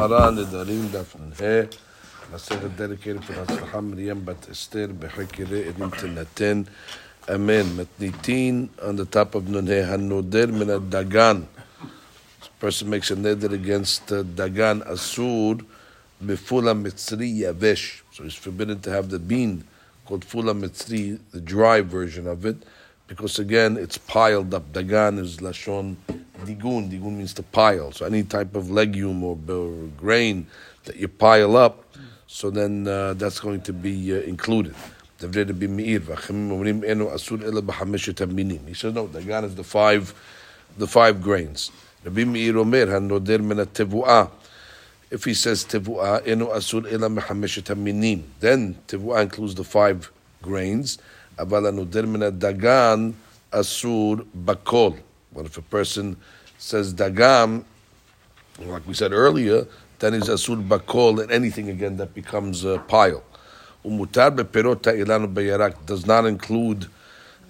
Gemara 0.00 0.32
Nedarim 0.32 0.88
Daf 0.88 1.12
He 1.36 1.76
Masechet 2.32 2.74
dedicated 2.74 3.22
for 3.22 3.34
Hatzlacha 3.34 3.84
Miriam 3.84 4.20
Bat 4.20 4.48
Esther 4.48 4.88
Bechekire 4.88 5.70
Edim 5.70 5.90
Tenaten 5.90 6.66
Amen. 7.28 7.66
Matnitin 7.76 8.70
on 8.82 8.96
the 8.96 9.04
top 9.04 9.34
of 9.34 9.46
Nun 9.50 9.66
He 9.66 9.74
Hanoder 9.74 10.50
Min 10.50 10.68
Dagan 10.88 11.44
person 12.58 12.88
makes 12.88 13.10
a 13.10 13.16
neder 13.16 13.52
against 13.52 14.10
uh, 14.10 14.22
Dagan 14.22 14.86
Asur 14.86 15.62
Befula 16.24 16.74
Mitzri 16.74 17.40
Yavesh. 17.40 18.00
So 18.12 18.24
he's 18.24 18.34
forbidden 18.34 18.80
to 18.80 18.90
have 18.90 19.10
the 19.10 19.18
bean 19.18 19.64
called 20.06 20.24
Fula 20.24 20.54
Mitzri 20.54 21.18
the 21.32 21.42
dry 21.42 21.82
version 21.82 22.26
of 22.26 22.46
it 22.46 22.56
because 23.10 23.40
again 23.40 23.76
it's 23.76 23.98
piled 23.98 24.54
up 24.54 24.72
Dagan 24.72 25.18
is 25.18 25.38
Lashon 25.38 25.96
digun. 26.44 26.88
Digun 26.90 27.16
means 27.16 27.34
to 27.34 27.42
pile. 27.42 27.90
So 27.90 28.06
any 28.06 28.22
type 28.22 28.54
of 28.54 28.70
legume 28.70 29.24
or, 29.24 29.36
or 29.48 29.88
grain 29.96 30.46
that 30.84 30.96
you 30.96 31.08
pile 31.08 31.56
up, 31.56 31.84
so 32.28 32.50
then 32.50 32.86
uh, 32.86 33.14
that's 33.14 33.40
going 33.40 33.62
to 33.62 33.72
be 33.72 34.14
uh, 34.16 34.20
included. 34.20 34.76
He 35.18 35.26
says 35.26 35.34
no. 35.34 35.48
Dagan 39.08 39.44
is 39.44 39.54
the 39.56 39.64
five, 39.64 40.14
the 40.78 40.86
five 40.86 41.20
grains. 41.20 41.72
If 42.02 42.14
he 45.24 45.34
says 45.34 45.64
tevuah. 45.64 46.24
Then 48.40 48.74
tevuah 48.86 49.22
includes 49.22 49.54
the 49.56 49.64
five 49.64 50.10
grains. 50.40 50.98
Aval 51.40 51.72
hanoder 51.72 52.06
min 52.06 52.20
dagan 52.38 53.14
asur 53.50 54.26
bakol. 54.36 54.98
But 55.34 55.46
if 55.46 55.56
a 55.56 55.62
person 55.62 56.16
says 56.58 56.92
dagam, 56.92 57.64
like 58.58 58.86
we 58.86 58.94
said 58.94 59.12
earlier, 59.12 59.66
then 60.00 60.12
he's 60.14 60.28
asur 60.28 60.62
bakol 60.66 61.22
and 61.22 61.30
anything 61.32 61.70
again 61.70 61.96
that 61.96 62.14
becomes 62.14 62.64
a 62.64 62.78
pile. 62.78 63.22
Umutar 63.84 64.30
beperot 64.36 64.82
ilanu 64.82 65.32
beyarak 65.32 65.86
does 65.86 66.06
not 66.06 66.26
include 66.26 66.86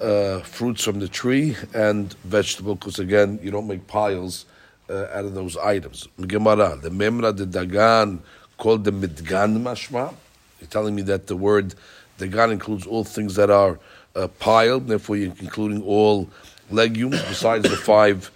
uh, 0.01 0.41
fruits 0.41 0.85
from 0.85 1.01
the 1.01 1.09
tree 1.09 1.57
and 1.75 2.15
vegetable, 2.25 2.77
because 2.77 2.99
again, 2.99 3.39
you 3.43 3.51
don't 3.51 3.67
make 3.67 3.87
piles 3.87 4.47
uh, 4.89 5.07
out 5.13 5.25
of 5.25 5.35
those 5.35 5.57
items. 5.57 6.07
The 6.17 6.27
memra 6.27 7.37
de 7.37 7.47
dagan 7.47 8.21
called 8.57 8.85
the 8.85 8.93
midgan 8.93 9.61
mashma. 9.63 10.15
You're 10.61 10.69
telling 10.69 10.95
me 10.95 11.03
that 11.03 11.27
the 11.27 11.37
word 11.37 11.75
dagan 12.21 12.53
includes 12.53 12.87
all 12.87 13.05
things 13.05 13.35
that 13.37 13.51
are 13.51 13.79
uh, 14.15 14.29
piled, 14.39 14.87
therefore 14.89 15.17
you're 15.17 15.35
including 15.41 15.83
all 15.83 16.29
legumes 16.71 17.21
besides 17.23 17.69
the 17.69 17.77
five 17.77 18.31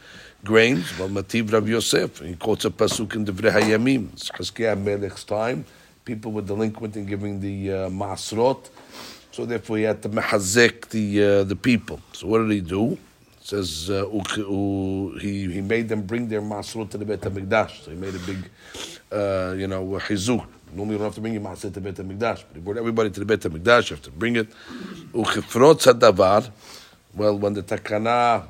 grains. 0.45 0.97
Well, 0.99 1.09
Mativ 1.09 1.53
Rav 1.53 1.69
Yosef, 1.69 2.21
he 2.21 2.35
quotes 2.37 2.65
a 2.65 2.71
pasuk 2.71 3.15
in 3.15 3.25
Divrei 3.25 3.51
Hayamim. 3.51 4.13
It's 4.13 4.31
Melech's 4.31 5.25
time. 5.25 5.65
People 6.05 6.33
were 6.33 6.43
delinquent 6.43 6.97
in 6.97 7.07
giving 7.07 7.41
the 7.41 7.73
uh, 7.73 7.89
masrot, 7.89 8.69
so 9.33 9.47
therefore 9.47 9.79
he 9.79 9.85
had 9.85 10.03
to 10.03 10.11
mahazek 10.11 10.89
the 10.91 11.25
uh, 11.25 11.45
the 11.45 11.57
people. 11.57 11.99
So 12.13 12.27
what 12.29 12.39
did 12.39 12.51
he 12.51 12.61
do? 12.61 12.93
It 12.93 12.99
says 13.41 13.89
uh, 13.89 14.05
he 15.19 15.51
he 15.51 15.61
made 15.63 15.89
them 15.89 16.03
bring 16.03 16.29
their 16.29 16.43
masrot 16.43 16.91
to 16.91 16.99
the 16.99 17.07
Beit 17.07 17.23
Hamikdash. 17.23 17.85
So 17.85 17.91
he 17.91 17.97
made 17.97 18.15
a 18.15 18.19
big, 18.19 18.51
uh, 19.11 19.55
you 19.57 19.67
know, 19.67 19.83
chizuk. 20.07 20.47
Normally 20.75 20.95
you 20.95 20.99
don't 20.99 21.07
have 21.07 21.15
to 21.15 21.21
bring 21.21 21.35
your 21.35 21.43
masrot 21.43 21.73
to 21.75 21.81
Beit 21.81 21.95
Hamikdash, 21.95 22.43
but 22.49 22.55
he 22.55 22.61
brought 22.61 22.79
everybody 22.79 23.09
to 23.09 23.21
the 23.21 23.27
Beit 23.27 23.41
Hamikdash. 23.41 23.91
You 23.91 23.97
have 23.97 24.03
to 24.03 24.11
bring 24.11 24.35
it. 24.35 24.49
Uchifrot 25.13 25.81
sadavar. 25.81 26.51
Well, 27.15 27.39
when 27.39 27.55
the 27.55 27.63
takana 27.63 28.49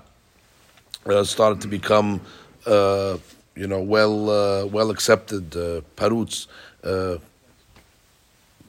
uh, 1.05 1.25
started 1.25 1.61
to 1.61 1.69
become, 1.69 2.23
uh, 2.65 3.19
you 3.55 3.67
know, 3.67 3.83
well 3.83 4.31
uh, 4.31 4.65
well 4.65 4.89
accepted, 4.91 5.55
uh, 5.55 5.83
paruts, 5.97 6.47
uh, 6.83 7.19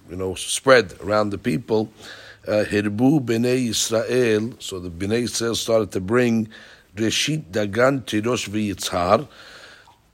you 0.09 0.15
know, 0.17 0.35
spread 0.35 0.93
around 1.01 1.29
the 1.29 1.37
people. 1.37 1.89
Hirbu 2.45 3.21
bnei 3.21 3.69
Yisrael, 3.69 4.61
so 4.61 4.79
the 4.79 4.89
bnei 4.89 5.23
Yisrael 5.23 5.55
started 5.55 5.93
to 5.93 6.01
bring 6.01 6.49
reshit 6.95 7.43
dagan 7.51 8.03
tirosh 8.03 8.49
v'yitzhar. 8.49 9.27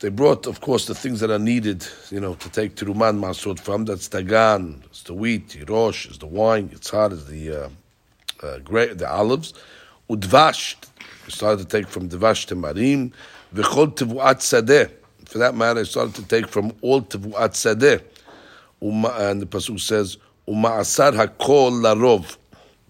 They 0.02 0.10
brought, 0.10 0.48
of 0.48 0.62
course, 0.62 0.88
the 0.88 0.96
things 0.96 1.20
that 1.20 1.30
are 1.30 1.38
needed, 1.38 1.86
you 2.10 2.20
know, 2.20 2.34
to 2.34 2.50
take 2.50 2.74
Tiruman 2.74 3.20
Masrot 3.20 3.60
from. 3.60 3.86
That's 3.86 4.10
dagan, 4.10 4.84
it's 4.86 5.04
the 5.04 5.14
wheat, 5.14 5.50
tirosh 5.50 6.10
is 6.10 6.18
the 6.18 6.26
wine, 6.26 6.70
yitzhar 6.70 7.12
is 7.12 7.28
the 7.28 7.52
uh, 7.52 7.70
uh, 8.42 8.58
gra- 8.60 8.96
the 8.96 9.08
olives. 9.08 9.54
Udvash, 10.10 10.76
we 11.28 11.32
started 11.32 11.70
to 11.70 11.78
take 11.78 11.88
from 11.88 12.10
Dvash 12.10 12.48
to 12.48 12.56
Marim. 12.56 13.14
V'chol 13.54 13.96
tevuat 13.96 14.40
sadeh. 14.40 14.92
For 15.26 15.38
that 15.38 15.54
matter, 15.54 15.82
I 15.82 15.84
started 15.84 16.16
to 16.16 16.24
take 16.24 16.48
from 16.48 16.74
all 16.82 17.04
tevuat 17.04 17.52
sadeh. 17.52 18.02
And 18.82 19.40
the 19.40 19.46
pasuk 19.46 19.80
says, 19.80 20.18
uma 20.48 20.70
"Uma'asar 20.70 21.14
hakol 21.14 21.74
larov." 21.74 22.38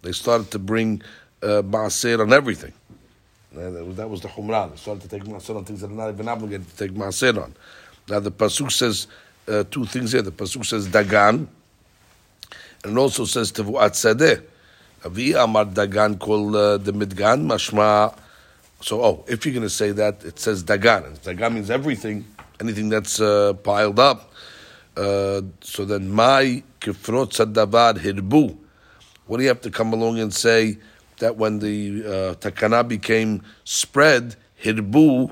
They 0.02 0.14
started 0.14 0.50
to 0.52 0.60
bring 0.60 1.02
uh, 1.44 1.62
on 1.62 2.32
everything. 2.32 2.72
That 3.54 4.10
was 4.10 4.22
the 4.22 4.30
chumrah. 4.30 4.72
They 4.72 4.78
started 4.78 5.02
to 5.04 5.08
take 5.10 5.24
maaser 5.24 5.56
on 5.58 5.66
things 5.66 5.82
that 5.82 5.92
are 5.92 5.94
not 5.94 6.10
even 6.10 6.28
obligated 6.28 6.70
to 6.70 6.76
take 6.78 6.96
maaser 6.96 7.42
on. 7.44 7.56
Now 8.10 8.20
the 8.20 8.32
pasuk 8.32 8.72
says 8.72 9.08
uh, 9.48 9.64
two 9.70 9.86
things 9.86 10.14
here. 10.14 10.22
The 10.22 10.32
pasuk 10.32 10.66
says 10.66 10.88
dagan, 10.88 11.48
and 12.84 12.98
also 12.98 13.26
says 13.26 13.52
tevuat 13.52 13.92
sadeh. 13.92 14.44
Avi 15.04 15.34
Amar 15.34 15.66
Dagan 15.66 16.20
called 16.20 16.56
uh, 16.56 16.78
the 16.78 16.94
Midgan 16.94 17.48
Mashma. 17.48 18.16
So, 18.82 19.04
oh, 19.04 19.26
if 19.28 19.46
you're 19.46 19.54
going 19.54 19.64
to 19.64 19.70
say 19.70 19.92
that, 19.94 20.24
it 20.24 20.38
says 20.38 20.64
Dagan. 20.64 21.06
And 21.06 21.22
Dagan 21.22 21.54
means 21.56 21.72
everything, 21.72 22.24
anything 22.60 22.90
that's 22.90 23.20
uh, 23.20 23.54
piled 23.54 24.00
up. 24.00 24.32
Uh, 24.96 25.42
so 25.62 25.86
then, 25.86 26.08
my 26.10 26.62
kifrot 26.80 27.32
sadavar 27.34 27.98
hirbu. 27.98 28.56
What 29.26 29.38
do 29.38 29.44
you 29.44 29.50
have 29.50 29.62
to 29.62 29.72
come 29.72 29.92
along 29.94 30.20
and 30.20 30.32
say 30.32 30.78
that 31.22 31.38
when 31.38 31.60
the 31.60 32.04
uh, 32.04 32.36
takana 32.36 32.88
became 32.88 33.42
spread, 33.64 34.36
hirbu 34.62 35.32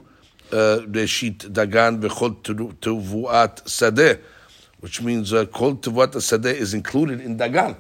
reshit 0.50 1.52
dagan 1.52 2.02
v'chol 2.02 2.36
tevuat 2.80 3.64
sadeh, 3.66 4.20
which 4.80 5.02
means 5.02 5.34
uh, 5.34 5.46
kol 5.46 5.76
tevuat 5.76 6.16
sadeh 6.16 6.54
is 6.54 6.74
included 6.74 7.22
in 7.22 7.38
dagan. 7.38 7.76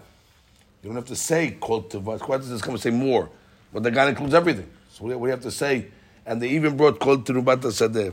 You 0.84 0.90
don't 0.90 0.96
have 0.96 1.06
to 1.06 1.16
say 1.16 1.58
kol 1.60 1.84
tevuat. 1.84 2.28
Why 2.28 2.38
does 2.38 2.50
this 2.50 2.62
come 2.62 2.76
and 2.76 2.82
say 2.84 2.92
more? 2.92 3.30
But 3.74 3.84
Dagan 3.84 4.10
includes 4.10 4.34
everything. 4.34 4.70
So 4.92 5.06
we, 5.06 5.16
we 5.16 5.30
have 5.30 5.42
to 5.42 5.52
say, 5.52 5.86
and 6.26 6.42
they 6.42 6.50
even 6.50 6.76
brought 6.76 7.00
kol 7.00 7.18
terubat 7.18 7.62
sadeh. 7.62 8.12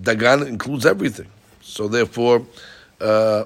Dagan 0.00 0.46
includes 0.46 0.86
everything. 0.86 1.26
So 1.60 1.88
therefore, 1.88 2.46
uh, 3.00 3.44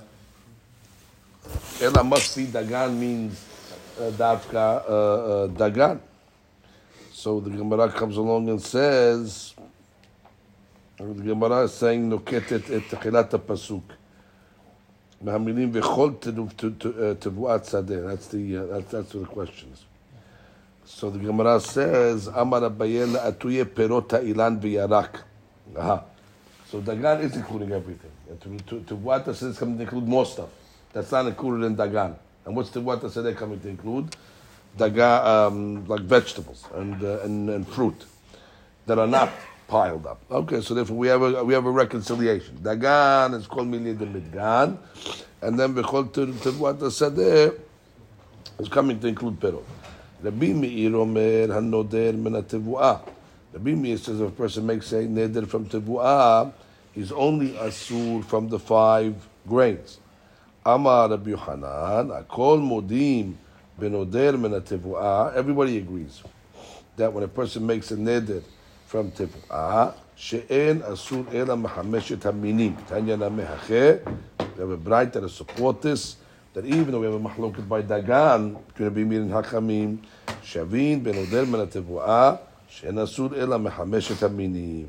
ela 1.81 2.05
must 2.05 2.37
be 2.37 2.47
Dagan 2.47 2.97
means 2.97 3.33
uh, 3.35 3.54
uh, 3.97 4.11
Davka 4.11 4.55
uh, 4.55 4.93
uh, 4.93 5.49
Dagan. 5.49 6.01
So 7.13 7.39
the 7.39 7.51
Gemara 7.51 7.93
comes 7.93 8.17
along 8.17 8.49
and 8.49 8.61
says, 8.61 9.55
the 10.99 11.05
Gemara 11.05 11.63
is 11.65 11.75
saying, 11.75 12.11
נוקטת 12.11 12.71
את 12.77 12.83
תחילת 12.91 13.35
הפסוק. 13.35 13.85
מהמילים 15.23 15.71
וכל 15.73 16.11
תבואת 17.19 17.65
שדה. 17.65 17.95
That's 17.95 18.27
the, 18.27 18.57
that's, 18.69 18.91
that's 18.91 19.15
what 19.15 19.21
the 19.21 19.27
question 19.27 19.69
is. 19.73 19.85
So 20.85 21.11
the 21.11 21.21
Gemara 21.21 21.61
says, 21.61 22.29
אמר 22.29 22.67
אביי 22.67 23.07
לעטויה 23.07 23.65
פירות 23.75 24.13
האילן 24.13 24.59
וירק. 24.61 25.23
So 25.77 26.81
Dagan 26.81 27.21
is 27.23 27.37
including 27.37 27.71
everything. 27.71 28.11
And 28.29 28.41
to, 28.67 28.81
to, 28.81 28.97
to 28.97 29.23
this 29.25 29.43
is 29.43 29.57
coming 29.57 29.77
to 29.77 29.83
include 29.85 30.09
more 30.09 30.27
stuff. 30.27 30.49
That's 30.93 31.13
not 31.13 31.27
included 31.27 31.65
in 31.67 31.77
Dagan. 31.77 32.17
And 32.47 32.57
what's 32.57 32.71
the 32.71 32.81
what 32.81 33.01
the 33.01 33.09
sedeh 33.09 33.37
coming 33.37 33.61
to 33.61 33.69
include? 33.69 34.17
Daga, 34.79 35.25
um, 35.25 35.87
like 35.87 36.01
vegetables 36.01 36.65
and, 36.75 37.03
uh, 37.03 37.21
and, 37.21 37.49
and 37.49 37.69
fruit 37.69 38.05
that 38.87 38.99
are 38.99 39.07
not 39.07 39.31
piled 39.69 40.07
up. 40.07 40.21
Okay, 40.31 40.61
so 40.61 40.75
therefore 40.75 40.97
we 40.97 41.07
have 41.09 41.23
a, 41.23 41.45
we 41.45 41.55
have 41.55 41.65
a 41.65 41.71
reconciliation. 41.71 42.59
Dagan 42.59 43.35
is 43.35 43.47
called 43.47 43.69
milia 43.69 43.97
de 43.97 44.07
midgan, 44.07 44.77
and 45.43 45.59
then 45.59 45.75
bechol 45.75 46.09
tirvat 46.09 46.79
hasadeh 46.79 47.59
is 48.59 48.69
coming 48.69 48.99
to 48.99 49.07
include 49.07 49.39
perot. 49.41 49.65
Rabbi 50.23 50.53
Meir 50.53 50.97
omer 50.97 51.49
hanoder. 51.49 52.15
Rabbi 53.53 53.71
Meir 53.75 53.97
says 53.99 54.21
if 54.21 54.29
a 54.29 54.31
person 54.33 54.67
makes 54.67 54.91
a 54.93 55.05
neder 55.05 55.47
from 55.47 55.67
tevuah, 55.67 56.53
he's 56.93 57.13
only 57.13 57.51
asur 57.53 58.25
from 58.25 58.49
the 58.49 58.59
five 58.59 59.15
grains. 59.47 59.99
Amar 60.67 61.11
Rabbi 61.11 61.31
Yohanan, 61.31 62.09
Akol 62.09 62.59
Modim 62.59 63.35
Benoder 63.79 64.35
Menatevua. 64.35 65.35
Everybody 65.35 65.77
agrees 65.77 66.23
that 66.97 67.13
when 67.13 67.23
a 67.23 67.29
person 67.29 67.67
makes 67.67 67.91
a 67.91 67.97
neder 67.97 68.43
from 68.87 69.11
Tevua, 69.11 69.95
She'en 70.17 70.81
Asur 70.81 71.27
Ela 71.35 71.57
Mahameshet 71.57 72.21
Haminim. 72.21 72.75
Tanya 72.89 73.17
Namehache. 73.17 74.05
We 74.39 74.61
have 74.61 74.71
a 74.71 74.77
bright 74.77 75.13
that 75.13 75.29
support 75.29 75.83
this. 75.83 76.17
That 76.55 76.65
even 76.65 76.93
though 76.93 77.01
we 77.01 77.07
have 77.07 77.15
a 77.15 77.21
mahloket 77.21 77.69
by 77.69 77.83
Dagan 77.83 78.65
between 78.69 78.89
Rabbi 78.89 79.05
Meir 79.05 79.21
and 79.23 79.31
Hakamim, 79.33 79.99
Shavin 80.43 81.03
Benoder 81.03 81.45
Menatevua. 81.45 82.39
שאין 82.69 82.99
אסור 82.99 83.29
אלא 83.37 83.59
מחמשת 83.59 84.23
המינים. 84.23 84.87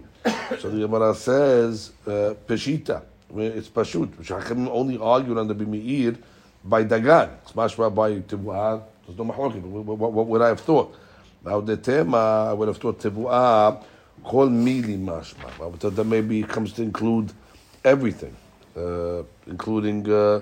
So 0.59 0.69
the 0.69 0.79
Gemara 0.79 1.13
says, 1.13 1.91
uh, 2.07 2.33
Peshita. 2.47 3.01
It's 3.33 3.69
pashut. 3.69 4.09
Shachim 4.23 4.67
only 4.69 4.97
argued 4.97 5.37
on 5.37 5.47
the 5.47 5.55
Bimi'ir 5.55 6.17
by 6.63 6.83
Dagan. 6.83 7.29
It's 7.43 7.53
mashma 7.53 7.93
by 7.93 8.19
Tibu'ah. 8.19 8.83
There's 9.05 9.17
no 9.17 9.25
mahlokim. 9.25 9.61
What, 9.61 9.97
what, 10.11 10.27
would 10.27 10.41
I 10.41 10.49
have 10.49 10.59
thought? 10.59 10.95
Now 11.43 11.61
the 11.61 11.77
tema, 11.77 12.47
I 12.49 12.53
would 12.53 12.67
have 12.67 12.77
thought 12.77 12.99
Tibu'ah, 12.99 13.83
call 14.23 14.49
mili 14.49 14.97
mashma. 14.97 15.61
I 15.61 15.67
would 15.67 15.79
thought 15.79 15.95
that 15.95 16.03
maybe 16.03 16.39
it 16.39 16.49
comes 16.49 16.73
to 16.73 16.81
include 16.81 17.33
everything, 17.83 18.35
uh, 18.77 19.23
including, 19.47 20.09
uh, 20.09 20.41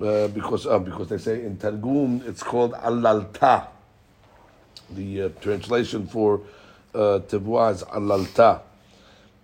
uh, 0.00 0.28
because, 0.28 0.66
uh, 0.66 0.78
because 0.78 1.08
they 1.08 1.18
say 1.18 1.44
in 1.44 1.56
Targum 1.56 2.22
it's 2.26 2.42
called 2.42 2.72
alalta. 2.72 3.68
The 4.90 5.22
uh, 5.22 5.28
translation 5.40 6.06
for 6.06 6.40
uh, 6.94 7.18
is 7.18 7.82
alalta. 7.84 8.60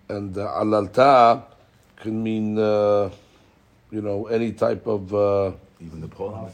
And 0.07 0.37
uh, 0.37 0.47
alalta 0.47 1.43
can 2.05 2.21
mean, 2.23 2.57
uh, 2.57 3.09
you 3.91 4.01
know, 4.01 4.27
any 4.27 4.51
type 4.53 4.85
of, 4.87 5.13
uh, 5.13 5.51
Even 5.81 6.01
the 6.01 6.07
poor. 6.07 6.49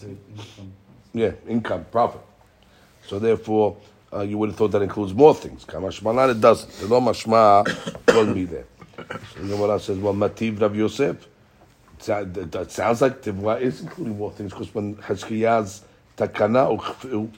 yeah, 1.14 1.32
income, 1.48 1.86
profit. 1.92 2.22
So 3.08 3.20
therefore, 3.20 3.76
uh, 4.14 4.22
you 4.22 4.38
would 4.38 4.50
have 4.50 4.58
thought 4.58 4.72
that 4.72 4.82
includes 4.82 5.14
more 5.14 5.36
things. 5.36 5.66
Kamashmalan, 5.66 6.32
it 6.32 6.42
doesn't. 6.42 6.72
The 6.80 6.88
lo 6.88 7.02
mashma 7.02 7.44
won't 8.16 8.34
be 8.34 8.46
there. 8.46 8.66
So 9.34 9.42
the 9.44 9.56
Gemara 9.56 9.80
says, 9.80 9.98
well, 9.98 10.14
mativ 10.14 10.62
Rav 10.62 10.76
Yosef. 10.76 11.28
That 12.06 12.34
that 12.52 12.72
sounds 12.72 13.00
like 13.02 13.22
Tivwa 13.22 13.62
is 13.62 13.82
including 13.82 14.18
more 14.18 14.32
things 14.32 14.52
because 14.52 14.74
when 14.74 14.96
Hashkiyaz 14.96 15.82
takana 16.18 16.64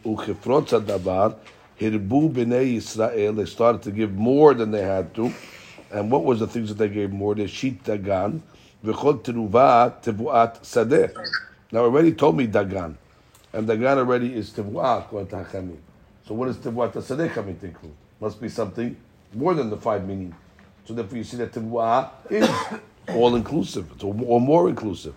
uchifrot 0.06 0.69
dabar 0.86 1.36
hirbu 1.80 2.31
b'nei 2.31 2.77
Yisrael, 2.77 3.36
they 3.36 3.45
started 3.45 3.81
to 3.81 3.92
give 3.92 4.13
more 4.13 4.54
than 4.54 4.71
they 4.71 4.81
had 4.81 5.13
to. 5.15 5.33
And 5.93 6.09
what 6.09 6.25
was 6.25 6.39
the 6.39 6.47
things 6.47 6.69
that 6.69 6.79
they 6.79 6.89
gave 6.89 7.11
more? 7.11 7.35
They 7.35 7.45
sheet 7.45 7.83
dagan, 7.83 8.41
v'chol 8.83 9.23
teruva 9.23 10.01
tivuat 10.01 10.61
sadeh. 10.61 11.15
Now 11.71 11.81
already 11.81 12.13
told 12.13 12.35
me 12.35 12.47
dagan, 12.47 12.95
and 13.53 13.67
dagan 13.67 13.97
already 13.97 14.33
is 14.33 14.49
tivuat 14.49 15.05
according. 15.05 15.77
So 16.27 16.33
what 16.33 16.49
is 16.49 16.57
tivuat 16.57 16.93
sadeh 16.93 17.31
coming 17.31 17.59
to 17.59 17.67
include? 17.67 17.93
Must 18.19 18.41
be 18.41 18.49
something 18.49 18.97
more 19.35 19.53
than 19.53 19.69
the 19.69 19.77
five 19.77 20.07
meaning. 20.07 20.33
So 20.85 20.95
therefore 20.95 21.19
you 21.19 21.23
see 21.23 21.37
that 21.37 21.51
tivuat 21.51 22.09
is 22.31 22.49
all 23.15 23.35
inclusive, 23.35 24.03
or 24.03 24.41
more 24.41 24.69
inclusive. 24.69 25.13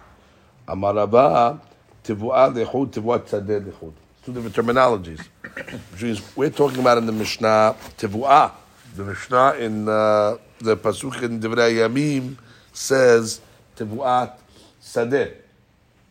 Amarava 0.68 1.58
tivuat 2.04 2.54
lechud 2.54 2.90
tivuat 2.90 3.26
sadeh 3.30 3.64
lechud. 3.64 3.94
Two 4.26 4.34
different 4.34 4.54
terminologies. 4.54 5.20
Which 5.92 6.02
means 6.02 6.36
we're 6.36 6.50
talking 6.50 6.80
about 6.80 6.98
in 6.98 7.06
the 7.06 7.12
Mishnah 7.12 7.76
tivuah. 7.96 8.52
The 8.94 9.04
Mishnah 9.04 9.54
in 9.54 9.88
uh, 9.88 10.36
the 10.58 10.76
pasuk 10.76 11.22
in 11.22 11.40
Divrei 11.40 11.74
Yamim 11.74 12.36
says 12.72 13.40
tevuat 13.76 14.38
sadeh, 14.82 15.34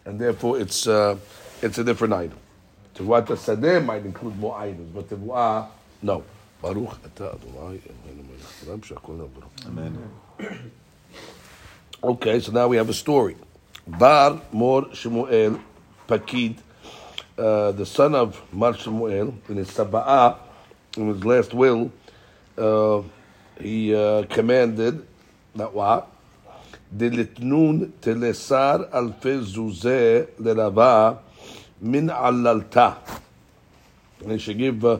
and 0.06 0.20
therefore 0.20 0.60
it's 0.60 0.88
uh, 0.88 1.18
it's 1.62 1.78
a 1.78 1.84
different 1.84 2.14
item. 2.14 2.38
Tevuat 2.96 3.28
sadeh 3.28 3.84
might 3.84 4.06
include 4.06 4.38
more 4.38 4.58
items, 4.58 4.92
but 4.94 5.10
tevuah 5.10 5.68
no. 6.02 6.24
Baruch 6.62 6.98
Ata 7.06 7.36
Adonai 7.36 7.80
Amen. 9.68 10.10
Okay, 12.04 12.40
so 12.40 12.52
now 12.52 12.68
we 12.68 12.78
have 12.78 12.90
a 12.90 12.94
story. 12.94 13.36
Bar 13.88 14.42
Mor 14.52 14.94
Shemuel 14.94 15.60
Pakid, 16.08 16.58
uh, 17.38 17.72
the 17.72 17.86
son 17.86 18.14
of 18.14 18.40
Marshemuel, 18.54 19.34
in 19.50 19.56
his 19.58 19.70
saba'ah, 19.72 20.38
in 20.98 21.08
his 21.08 21.26
last 21.26 21.54
will. 21.54 21.92
Uh, 22.58 23.02
he 23.61 23.95
uh, 23.95 24.23
commanded 24.25 25.07
that 25.55 25.73
what? 25.73 26.07
דלתנון 26.93 27.91
תלסר 28.01 28.83
אלפי 28.95 29.41
זוזי 29.41 30.19
לרבה 30.39 31.13
מן 31.83 32.11
עללתה. 32.11 32.93
And 34.23 34.33
he 34.33 34.39
should 34.39 34.59
give 34.59 34.85
uh, 34.85 34.99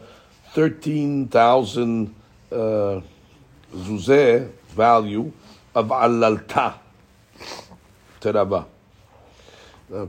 13,000 0.55 2.15
uh, 2.53 3.01
zuzeh 3.75 4.51
value 4.75 5.31
of 5.75 5.89
alalta 5.89 6.75
to 8.21 8.33
Rabba. 8.33 8.67
Uh, 9.93 10.07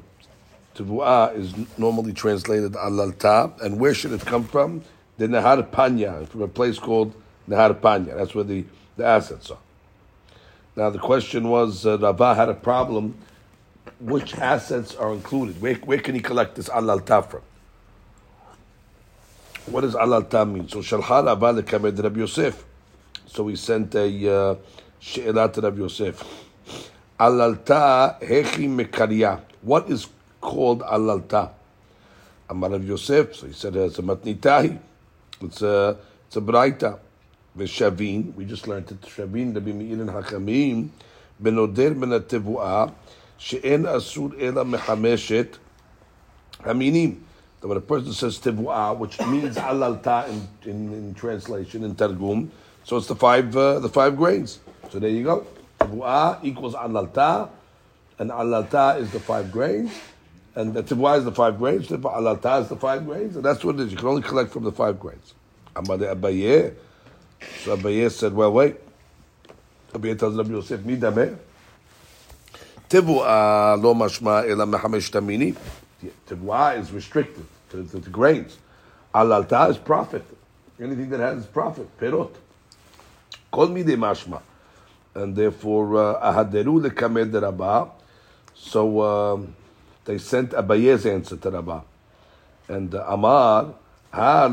Tevuah 0.76 1.36
is 1.36 1.54
normally 1.78 2.14
translated 2.14 2.74
alalta, 2.74 3.60
and 3.62 3.80
where 3.80 3.94
should 3.94 4.14
it 4.14 4.22
come 4.22 4.44
from? 4.44 4.84
The 5.18 5.28
Nahar 5.28 5.70
Panya, 5.70 6.28
from 6.28 6.42
a 6.42 6.48
place 6.48 6.80
called 6.80 7.14
Nahar 7.49 7.75
Panya. 7.75 8.17
That's 8.17 8.35
where 8.35 8.45
the, 8.45 8.65
the 8.97 9.05
assets 9.05 9.51
are. 9.51 9.59
Now 10.77 10.91
the 10.91 10.99
question 10.99 11.49
was, 11.49 11.87
uh, 11.87 11.99
Rabba 11.99 12.35
had 12.35 12.49
a 12.49 12.55
problem. 12.55 13.17
Which 14.01 14.37
assets 14.37 14.95
are 14.95 15.13
included? 15.13 15.61
Where, 15.61 15.75
where 15.77 15.99
can 15.99 16.15
he 16.15 16.21
collect 16.21 16.57
this 16.57 16.69
alalta 16.69 17.29
from? 17.31 17.41
What 19.67 19.81
does 19.81 19.95
alalta 19.95 20.51
mean? 20.51 20.69
So 20.69 20.79
Shalha 20.79 21.25
Rabba 21.25 21.63
lekamed 21.63 22.03
Rabbi 22.03 22.21
Yosef. 22.21 22.65
So 23.27 23.49
he 23.49 23.57
sent 23.57 23.95
a 23.95 24.35
uh, 24.35 24.55
she'elah 25.01 25.53
to 25.53 25.61
Rabbi 25.63 25.79
Yosef. 25.79 26.23
Alalta 27.19 28.21
hechi 28.21 28.69
mekaria. 28.69 29.41
What 29.63 29.91
is 29.91 30.07
called 30.41 30.83
alalta? 30.83 31.51
Amar 32.51 32.71
Rabbi 32.71 32.85
Yosef. 32.85 33.35
So 33.35 33.47
he 33.47 33.53
said 33.55 33.77
it's 33.77 33.99
a 33.99 34.03
matnitahi. 34.03 34.79
It's 35.41 35.63
a 35.63 35.97
it's 36.27 36.37
a 36.37 36.41
braita. 36.41 36.99
Veshavin. 37.58 38.34
We 38.36 38.46
just 38.46 38.68
learned 38.68 38.92
it. 38.92 39.02
Shavin 39.02 39.54
Rabbi 39.54 39.72
Meir 39.72 40.02
and 40.02 40.10
Hachamim 40.10 40.90
benoder 41.42 42.00
ben 42.00 42.12
התבואה 42.12 42.86
שאין 43.38 43.86
אסור 43.86 44.30
אלא 44.40 44.66
מחמשת 44.66 45.58
המינים. 46.60 47.16
That 47.62 47.68
when 47.68 47.78
a 47.78 47.82
person 47.82 48.12
says 48.14 48.40
tibuah, 48.40 48.98
which 48.98 49.20
means 49.20 49.56
alalta 49.56 50.28
in, 50.28 50.48
in, 50.64 50.94
in 50.94 51.14
translation, 51.14 51.84
in 51.84 51.94
Targum, 51.94 52.52
so 52.84 52.98
it's 52.98 53.06
the 53.06 53.16
five 53.16 53.56
uh, 53.56 53.78
the 53.78 53.90
five 53.90 54.18
grains. 54.18 54.60
So 54.90 54.98
there 54.98 55.12
you 55.12 55.24
go. 55.24 55.46
Tibuah 55.80 56.44
equals 56.44 56.74
alalta, 56.74 57.50
and 58.18 58.32
alalta 58.32 59.00
is 59.00 59.12
the 59.12 59.20
five 59.20 59.52
grains, 59.52 59.92
and 60.56 60.74
the 60.74 60.82
tibuah 60.82 61.20
is 61.20 61.26
the 61.26 61.32
five 61.32 61.60
grains, 61.60 61.88
the 61.88 62.00
alalta 62.00 62.62
is 62.62 62.70
the 62.70 62.76
five 62.76 63.06
grains, 63.06 63.36
and 63.36 63.46
that's 63.46 63.64
what 63.64 63.76
it 63.76 63.82
is. 63.82 63.92
You 63.92 63.98
can 63.98 64.08
only 64.08 64.24
collect 64.24 64.52
from 64.52 64.64
the 64.64 64.72
five 64.72 65.00
grains. 65.00 65.36
Amade 65.76 66.16
Abaye. 66.16 66.74
so 67.65 67.77
Abaye 67.77 68.11
said, 68.11 68.33
well, 68.33 68.53
wait. 68.53 68.77
Abaye 69.93 70.19
tells 70.19 70.37
Rabbi 70.37 70.51
Yosef, 70.51 70.81
midameh. 70.81 71.37
Tibuah 72.89 73.83
lo 73.83 73.95
mashma 73.95 74.49
ela 74.49 74.67
mehamesh 74.67 75.11
tamini. 75.11 75.57
Tibuah 76.29 76.79
is 76.79 76.93
restricted 76.93 77.45
to, 77.71 77.85
to, 77.85 78.01
to 78.01 78.11
grains. 78.11 78.57
Alalta 79.15 79.71
is 79.71 79.79
profit. 79.79 80.25
Anything 80.81 81.09
that 81.11 81.21
has 81.21 81.47
profit, 81.47 81.89
perot. 81.99 82.35
Kol 83.51 83.69
mide 83.69 83.87
mashma. 83.87 84.43
And 85.15 85.35
therefore, 85.35 85.97
uh, 85.97 86.33
ahaderu 86.33 86.87
lekamed 86.87 87.41
Rabbah. 87.41 87.89
So 88.55 89.03
um, 89.03 89.57
they 90.05 90.19
sent 90.19 90.51
Abaye's 90.51 91.07
answer 91.07 91.37
to 91.37 91.51
Rabbah. 91.51 91.81
And 92.69 92.95
uh, 92.95 93.05
Amar, 93.09 93.75
I, 94.17 94.49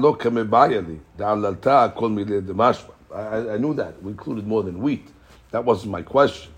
knew 3.57 3.73
that. 3.75 4.01
We 4.03 4.11
included 4.11 4.45
more 4.45 4.61
than 4.63 4.79
wheat. 4.79 5.07
That 5.51 5.63
wasn't 5.63 5.91
my 5.91 6.01
question. 6.01 6.51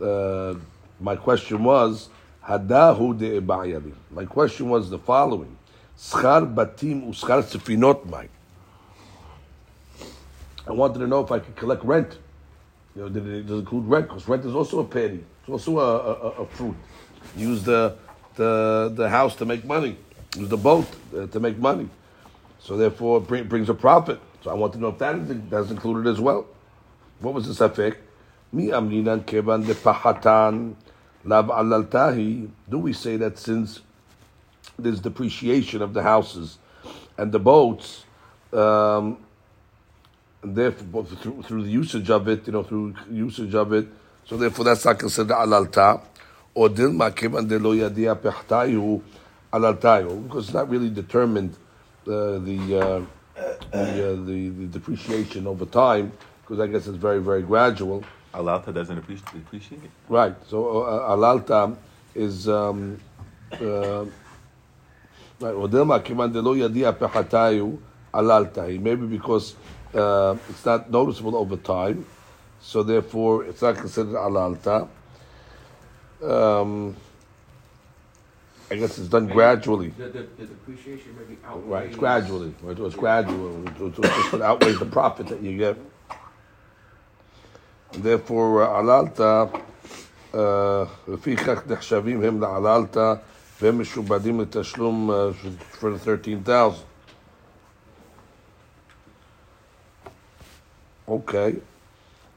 Uh, 0.00 0.54
my 1.00 1.16
question 1.16 1.64
was, 1.64 2.08
Hadahu 2.46 3.18
de 3.18 3.40
Ebayali. 3.40 3.92
My 4.12 4.24
question 4.26 4.68
was 4.68 4.90
the 4.90 4.98
following. 4.98 5.56
Schar 5.98 6.54
batim 6.54 7.08
uschar 7.08 7.42
sefinot 7.42 8.08
mai. 8.08 8.28
I 10.68 10.72
wanted 10.72 11.00
to 11.00 11.06
know 11.08 11.24
if 11.24 11.32
I 11.32 11.40
could 11.40 11.56
collect 11.56 11.82
rent. 11.84 12.16
You 12.94 13.02
know, 13.02 13.08
did 13.08 13.26
it, 13.26 13.42
does 13.46 13.56
it 13.56 13.60
include 13.60 13.86
rent? 13.86 14.06
Because 14.08 14.28
rent 14.28 14.44
is 14.44 14.54
also 14.54 14.78
a 14.80 14.84
penny. 14.84 15.24
It's 15.40 15.48
also 15.48 15.78
a, 15.80 15.96
a, 15.96 16.12
a- 16.12 16.42
a 16.42 16.46
fruit. 16.46 16.76
Use 17.36 17.64
the, 17.64 17.96
the, 18.36 18.92
the 18.94 19.08
house 19.08 19.34
to 19.36 19.44
make 19.44 19.64
money. 19.64 19.96
Use 20.36 20.48
the 20.48 20.56
boat 20.56 20.86
uh, 21.16 21.26
to 21.26 21.40
make 21.40 21.58
money. 21.58 21.88
So 22.66 22.76
therefore, 22.76 23.18
it 23.18 23.28
bring, 23.28 23.44
brings 23.46 23.68
a 23.68 23.74
profit. 23.74 24.20
So 24.42 24.50
I 24.50 24.54
want 24.54 24.72
to 24.72 24.80
know 24.80 24.88
if 24.88 24.98
that 24.98 25.14
is 25.14 25.40
that's 25.48 25.70
included 25.70 26.10
as 26.10 26.20
well. 26.20 26.48
What 27.20 27.32
was 27.32 27.46
the 27.46 27.68
safek? 27.68 27.96
Mi 28.52 28.68
amrinan 28.68 29.24
kevan 29.24 29.62
de 29.62 29.74
pahatan 29.74 30.74
lav 31.24 31.46
alaltahi. 31.46 32.50
Do 32.68 32.78
we 32.78 32.92
say 32.92 33.16
that 33.18 33.38
since 33.38 33.82
there's 34.76 34.98
depreciation 34.98 35.80
of 35.80 35.94
the 35.94 36.02
houses 36.02 36.58
and 37.16 37.30
the 37.30 37.38
boats, 37.38 38.04
um, 38.52 39.18
and 40.42 40.56
therefore 40.56 41.04
through, 41.04 41.42
through 41.44 41.62
the 41.62 41.70
usage 41.70 42.10
of 42.10 42.26
it, 42.26 42.48
you 42.48 42.52
know, 42.52 42.64
through 42.64 42.96
usage 43.08 43.54
of 43.54 43.72
it, 43.72 43.86
so 44.24 44.36
therefore 44.36 44.64
that's 44.64 44.84
not 44.84 44.98
considered 44.98 45.34
alalta. 45.34 46.02
Or 46.52 46.68
dilma 46.68 47.14
kevan 47.14 47.46
de 47.46 47.60
lo 47.60 47.76
yadia 47.76 48.16
pehtayu 48.16 49.02
alaltayu, 49.52 50.24
because 50.24 50.46
it's 50.46 50.54
not 50.54 50.68
really 50.68 50.90
determined 50.90 51.56
uh, 52.08 52.38
the, 52.38 52.78
uh, 52.78 53.02
the, 53.70 54.12
uh, 54.12 54.24
the 54.24 54.48
the 54.48 54.66
depreciation 54.66 55.46
over 55.46 55.66
time, 55.66 56.12
because 56.40 56.60
I 56.60 56.66
guess 56.66 56.86
it's 56.86 56.96
very 56.96 57.20
very 57.20 57.42
gradual. 57.42 58.04
Alalta 58.34 58.72
doesn't 58.72 58.98
appreciate, 58.98 59.82
it. 59.82 59.90
Right. 60.08 60.34
So 60.48 60.82
uh, 60.82 61.16
alalta 61.16 61.76
is 62.14 62.48
um, 62.48 62.98
uh, 63.52 64.04
right. 65.40 65.54
Odilma 65.54 66.02
kiman 66.02 66.32
delo 66.32 66.54
pechatayu 66.54 67.78
alalta. 68.12 68.80
Maybe 68.80 69.06
because 69.06 69.54
uh, 69.94 70.36
it's 70.50 70.64
not 70.64 70.90
noticeable 70.90 71.36
over 71.36 71.56
time, 71.56 72.04
so 72.60 72.82
therefore 72.82 73.44
it's 73.44 73.62
not 73.62 73.76
considered 73.76 74.14
alalta. 74.14 74.88
Um, 76.22 76.96
I 78.69 78.75
guess 78.75 78.97
it's 78.97 79.09
done 79.09 79.27
gradually. 79.27 79.89
The, 79.89 80.05
the, 80.05 80.27
the 80.37 80.45
depreciation 80.45 81.15
maybe 81.17 81.37
outweighs. 81.45 81.67
Right, 81.67 81.87
it's 81.87 81.97
gradually. 81.97 82.53
Right, 82.61 82.79
it's 82.79 82.95
gradual. 82.95 83.67
It's, 83.67 83.99
it's 83.99 84.31
just 84.31 84.33
outweighs 84.41 84.79
the 84.79 84.85
profit 84.85 85.27
that 85.27 85.41
you 85.41 85.57
get. 85.57 85.77
And 87.93 88.03
therefore, 88.03 88.63
uh, 88.63 88.81
alalta, 88.81 89.61
לפי 91.07 91.35
כך 91.35 91.67
נחשבים 91.67 92.23
הם 92.23 92.41
לעללתא 92.41 93.13
והם 93.61 93.81
משובדים 93.81 94.41
לתשלום 94.41 95.11
uh, 95.11 95.49
for 95.79 95.91
the 95.91 95.99
13,000. 95.99 96.83
Okay. 101.07 101.55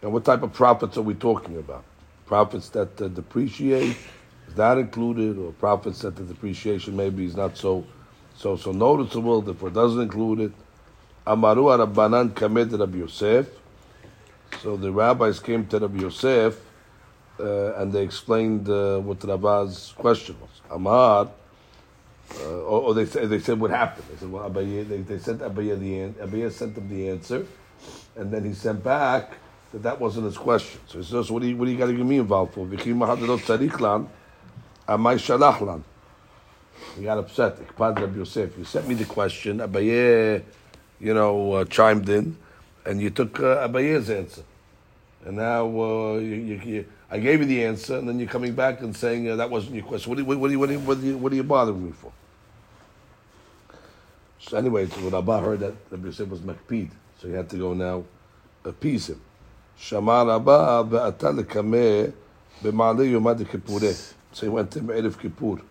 And 0.02 0.12
what 0.12 0.24
type 0.24 0.42
of 0.42 0.52
profits 0.52 0.96
are 0.96 1.02
we 1.02 1.14
talking 1.14 1.56
about? 1.58 1.84
Profits 2.26 2.68
that 2.70 3.00
uh, 3.00 3.08
depreciate, 3.08 3.96
is 4.49 4.55
that 4.55 4.77
included, 4.77 5.37
or 5.37 5.51
profits 5.53 5.99
that 5.99 6.15
the 6.15 6.23
depreciation 6.23 6.95
maybe 6.95 7.25
is 7.25 7.35
not 7.35 7.57
so 7.57 7.85
so 8.35 8.55
so 8.55 8.71
noticeable, 8.71 9.41
therefore 9.41 9.69
doesn't 9.69 10.01
include 10.01 10.39
it. 10.39 10.51
Amaru 11.27 11.65
Rabbanan 11.65 12.33
kamed 12.35 12.71
Rabbi 12.71 12.97
Yosef. 12.97 13.47
So 14.61 14.75
the 14.75 14.91
rabbis 14.91 15.39
came 15.39 15.67
to 15.67 15.79
Rabbi 15.79 16.01
Yosef 16.01 16.59
uh, 17.39 17.73
and 17.75 17.93
they 17.93 18.03
explained 18.03 18.67
uh, 18.69 18.99
what 18.99 19.23
Rabba's 19.23 19.93
question 19.97 20.35
was. 20.41 20.49
Amar, 20.71 21.29
uh, 22.41 22.43
or, 22.43 22.81
or 22.81 22.93
they 22.93 23.05
said 23.05 23.29
they 23.29 23.39
said 23.39 23.59
what 23.59 23.71
happened. 23.71 24.05
They 24.11 24.17
said, 24.17 24.31
well, 24.31 24.49
Abaye, 24.49 24.87
they, 24.87 25.01
they 25.01 25.19
sent 25.19 25.39
Abaye 25.41 25.79
the 25.79 25.99
an- 25.99 26.13
Abaye 26.15 26.51
sent 26.51 26.75
them 26.75 26.89
the 26.89 27.09
answer, 27.09 27.45
and 28.15 28.31
then 28.31 28.43
he 28.43 28.53
sent 28.53 28.83
back 28.83 29.33
that 29.71 29.83
that 29.83 29.99
wasn't 29.99 30.25
his 30.25 30.37
question. 30.37 30.81
So 30.87 30.99
he 30.99 31.03
says, 31.03 31.31
what 31.31 31.41
do 31.41 31.47
you 31.47 31.57
what 31.57 31.65
do 31.65 31.71
you 31.71 31.77
got 31.77 31.87
to 31.87 31.93
get 31.93 32.05
me 32.05 32.17
involved 32.17 32.53
for? 32.53 32.65
Amay 34.89 35.15
shalach 35.15 35.61
lan. 35.61 35.83
He 36.97 37.03
got 37.03 37.17
upset. 37.17 37.57
Yosef. 37.79 38.57
You 38.57 38.63
sent 38.63 38.87
me 38.87 38.95
the 38.95 39.05
question. 39.05 39.59
Abaye, 39.59 40.43
you 40.99 41.13
know, 41.13 41.53
uh, 41.53 41.65
chimed 41.65 42.09
in, 42.09 42.35
and 42.85 43.01
you 43.01 43.09
took 43.09 43.39
uh, 43.39 43.67
Abaye's 43.67 44.09
answer. 44.09 44.43
And 45.25 45.37
now 45.37 45.65
uh, 45.65 46.13
you, 46.17 46.35
you, 46.35 46.61
you, 46.65 46.85
I 47.11 47.19
gave 47.19 47.39
you 47.39 47.45
the 47.45 47.63
answer, 47.65 47.97
and 47.97 48.07
then 48.07 48.19
you're 48.19 48.29
coming 48.29 48.53
back 48.53 48.81
and 48.81 48.95
saying 48.95 49.29
uh, 49.29 49.35
that 49.35 49.49
wasn't 49.49 49.75
your 49.75 49.85
question. 49.85 50.09
What 50.09 50.19
you, 50.19 50.25
what 50.25 50.49
you, 50.49 50.79
what 50.79 50.97
you, 50.99 51.17
what 51.17 51.31
are 51.31 51.35
you 51.35 51.43
bothering 51.43 51.85
me 51.85 51.91
for? 51.91 52.11
So 54.39 54.57
anyway, 54.57 54.85
when 54.85 55.13
Abba 55.13 55.39
heard 55.39 55.59
that 55.59 55.73
Rabbi 55.91 56.05
Yosef 56.05 56.29
was 56.29 56.39
makpid, 56.39 56.91
so 57.21 57.27
he 57.27 57.33
had 57.33 57.49
to 57.49 57.57
go 57.57 57.73
now 57.73 58.03
appease 58.63 59.09
him. 59.09 59.21
Shamar 59.77 60.35
Abba 60.35 60.89
ve'ata 60.89 61.43
lekameh 61.43 62.13
b'ma'aleh 62.63 63.11
yom 63.11 63.23
Kippureh. 63.45 64.13
So 64.31 64.45
he 64.45 64.49
went 64.49 64.71
to 64.71 64.81
Me'erev 64.81 65.19
Kippur 65.19 65.61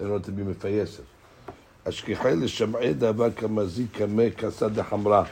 in 0.00 0.10
order 0.10 0.24
to 0.24 0.32
be 0.32 0.42
mefayesef. 0.42 1.04
Ashkechai 1.84 2.40
l'sham'eh 2.40 2.94
davar 2.94 3.30
kamazi 3.30 3.86
kameh 3.86 4.34
kasad 4.34 4.74
hamra. 4.74 5.28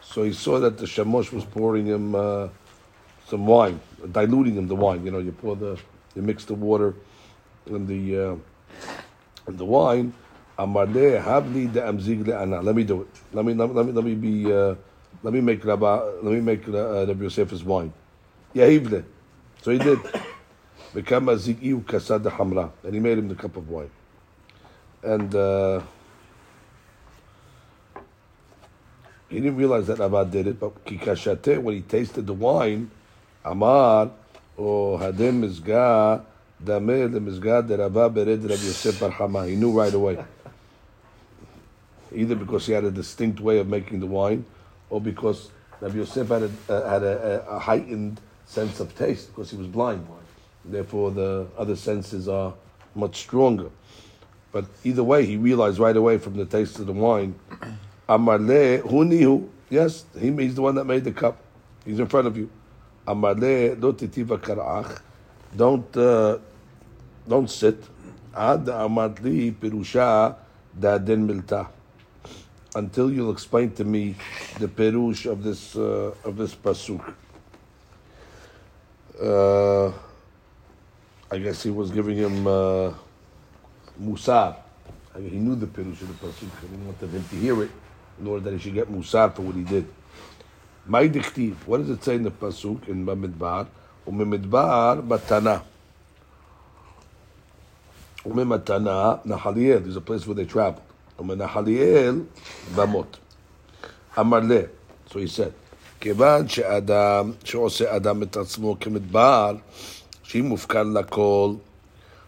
So 0.00 0.24
he 0.24 0.32
saw 0.32 0.58
that 0.60 0.78
the 0.78 0.86
shamosh 0.86 1.32
was 1.32 1.44
pouring 1.44 1.86
him 1.86 2.14
uh, 2.14 2.48
some 3.26 3.46
wine, 3.46 3.80
diluting 4.10 4.54
him 4.54 4.68
the 4.68 4.74
wine. 4.74 5.04
You 5.04 5.10
know, 5.10 5.18
you 5.18 5.32
pour 5.32 5.56
the, 5.56 5.78
you 6.14 6.22
mix 6.22 6.44
the 6.44 6.54
water 6.54 6.94
and 7.66 7.86
the 7.86 8.18
uh, 8.18 8.36
in 9.48 9.56
the 9.56 9.64
wine. 9.64 10.12
Amarle 10.58 11.22
havli 11.22 11.72
de 11.72 11.80
amzig 11.80 12.28
ana. 12.28 12.60
Let 12.62 12.74
me 12.76 12.84
do 12.84 13.02
it. 13.02 13.08
Let 13.32 13.44
me 13.44 13.54
let 13.54 13.70
me 13.70 13.92
let 13.92 14.04
me, 14.04 14.14
be. 14.14 14.52
Uh, 14.52 14.74
let 15.22 15.32
me 15.32 15.40
make 15.40 15.64
Rabbi. 15.64 15.96
Let 16.22 16.24
me 16.24 16.40
make 16.40 16.68
uh, 16.68 17.06
Rabbi 17.06 17.24
Yosef's 17.24 17.62
wine. 17.62 17.92
Yahivle. 18.54 19.04
So 19.62 19.70
he 19.70 19.78
did. 19.78 19.98
And 20.94 22.94
he 22.94 23.00
made 23.00 23.18
him 23.18 23.28
the 23.28 23.34
cup 23.34 23.56
of 23.56 23.68
wine. 23.68 23.90
And 25.02 25.34
uh, 25.34 25.80
he 29.28 29.36
didn't 29.36 29.56
realize 29.56 29.86
that 29.86 30.00
Abba 30.00 30.26
did 30.26 30.46
it, 30.46 30.60
but 30.60 30.84
kikashate 30.84 31.60
when 31.62 31.74
he 31.74 31.80
tasted 31.80 32.26
the 32.26 32.34
wine, 32.34 32.90
Amar 33.44 34.10
or 34.56 34.98
Hadim 34.98 35.48
Mizgah 35.48 36.24
Dameh 36.64 37.10
the 37.10 37.18
Mizgah 37.18 37.66
de 37.66 37.76
Rabba 37.76 38.10
Bered 38.10 38.42
Rabbi 38.42 38.52
Yosef 38.52 39.00
Bar 39.00 39.10
Hama. 39.10 39.46
He 39.46 39.56
knew 39.56 39.72
right 39.72 39.92
away. 39.92 40.22
Either 42.14 42.36
because 42.36 42.66
he 42.66 42.72
had 42.72 42.84
a 42.84 42.90
distinct 42.90 43.40
way 43.40 43.58
of 43.58 43.68
making 43.68 44.00
the 44.00 44.06
wine, 44.06 44.44
or 44.90 45.00
because 45.00 45.50
Rabbi 45.80 45.96
Yosef 45.96 46.28
had 46.28 46.42
a, 46.42 46.50
uh, 46.68 46.88
had 46.88 47.02
a, 47.02 47.44
a 47.48 47.58
heightened 47.58 48.20
sense 48.46 48.80
of 48.80 48.96
taste 48.96 49.28
because 49.28 49.50
he 49.50 49.56
was 49.56 49.66
blind. 49.66 50.06
Therefore, 50.64 51.10
the 51.10 51.46
other 51.58 51.76
senses 51.76 52.28
are 52.28 52.54
much 52.94 53.20
stronger. 53.20 53.70
But 54.52 54.66
either 54.84 55.02
way, 55.02 55.24
he 55.24 55.36
realized 55.36 55.78
right 55.78 55.96
away 55.96 56.18
from 56.18 56.34
the 56.36 56.44
taste 56.44 56.78
of 56.78 56.86
the 56.86 56.92
wine, 56.92 57.34
Amarle 58.08 58.82
hunihu. 58.82 59.48
Yes, 59.70 60.04
he, 60.18 60.30
he's 60.30 60.54
the 60.54 60.62
one 60.62 60.74
that 60.74 60.84
made 60.84 61.04
the 61.04 61.12
cup. 61.12 61.38
He's 61.84 61.98
in 61.98 62.06
front 62.06 62.26
of 62.26 62.36
you. 62.36 62.50
Amarle 63.06 63.80
lo. 63.80 64.96
Don't 65.56 65.96
uh, 65.96 66.38
don't 67.28 67.50
sit. 67.50 67.82
Ad 68.34 68.64
amadli 68.66 69.52
pirusha 69.52 70.34
daden 70.78 71.26
milta. 71.26 71.68
Until 72.74 73.12
you'll 73.12 73.32
explain 73.32 73.70
to 73.72 73.84
me 73.84 74.14
the 74.58 74.68
perush 74.68 75.30
of 75.30 75.42
this 75.42 75.76
uh, 75.76 76.14
of 76.24 76.36
this 76.36 76.54
pasuk. 76.54 77.14
Uh, 79.20 79.92
I 81.31 81.37
guess 81.39 81.63
he 81.63 81.69
was 81.69 81.91
giving 81.91 82.17
him 82.17 82.47
uh, 82.47 82.93
musar. 84.01 84.55
I 85.13 85.19
mean, 85.19 85.29
he 85.31 85.37
knew 85.37 85.55
the 85.55 85.67
perush 85.67 86.01
of 86.01 86.07
the 86.07 86.27
pasuk. 86.27 86.49
He 86.61 86.67
didn't 86.67 86.85
want 86.85 86.99
him 86.99 87.25
to 87.29 87.35
hear 87.35 87.63
it 87.63 87.71
in 88.19 88.27
order 88.27 88.41
that 88.45 88.53
he 88.53 88.59
should 88.59 88.73
get 88.73 88.91
musar 88.91 89.33
for 89.35 89.41
what 89.41 89.55
he 89.55 89.63
did. 89.63 89.87
My 90.85 91.07
diktiv. 91.07 91.55
What 91.65 91.79
does 91.79 91.89
it 91.89 92.03
say 92.03 92.15
in 92.15 92.23
the 92.23 92.31
pasuk 92.31 92.87
in 92.87 93.05
Bamidbar? 93.05 93.67
Umimidbar 94.07 95.05
batana. 95.05 95.63
Umimatana 98.23 99.25
Nahaliel. 99.25 99.83
There's 99.83 99.95
a 99.95 100.01
place 100.01 100.25
where 100.25 100.35
they 100.35 100.45
traveled. 100.45 100.83
Uminahaliel 101.17 102.25
bamot. 102.71 103.07
Amarle. 104.15 104.69
So 105.11 105.19
he 105.19 105.27
said, 105.27 105.53
כיוון 105.99 106.47
שאדם, 106.47 107.31
שעושה 107.43 107.95
אדם 107.95 108.23
את 108.23 108.37
עצמו 108.37 108.77
כמדבר, 108.79 109.55
Shimufkan 110.32 110.96
lakol, 110.96 111.60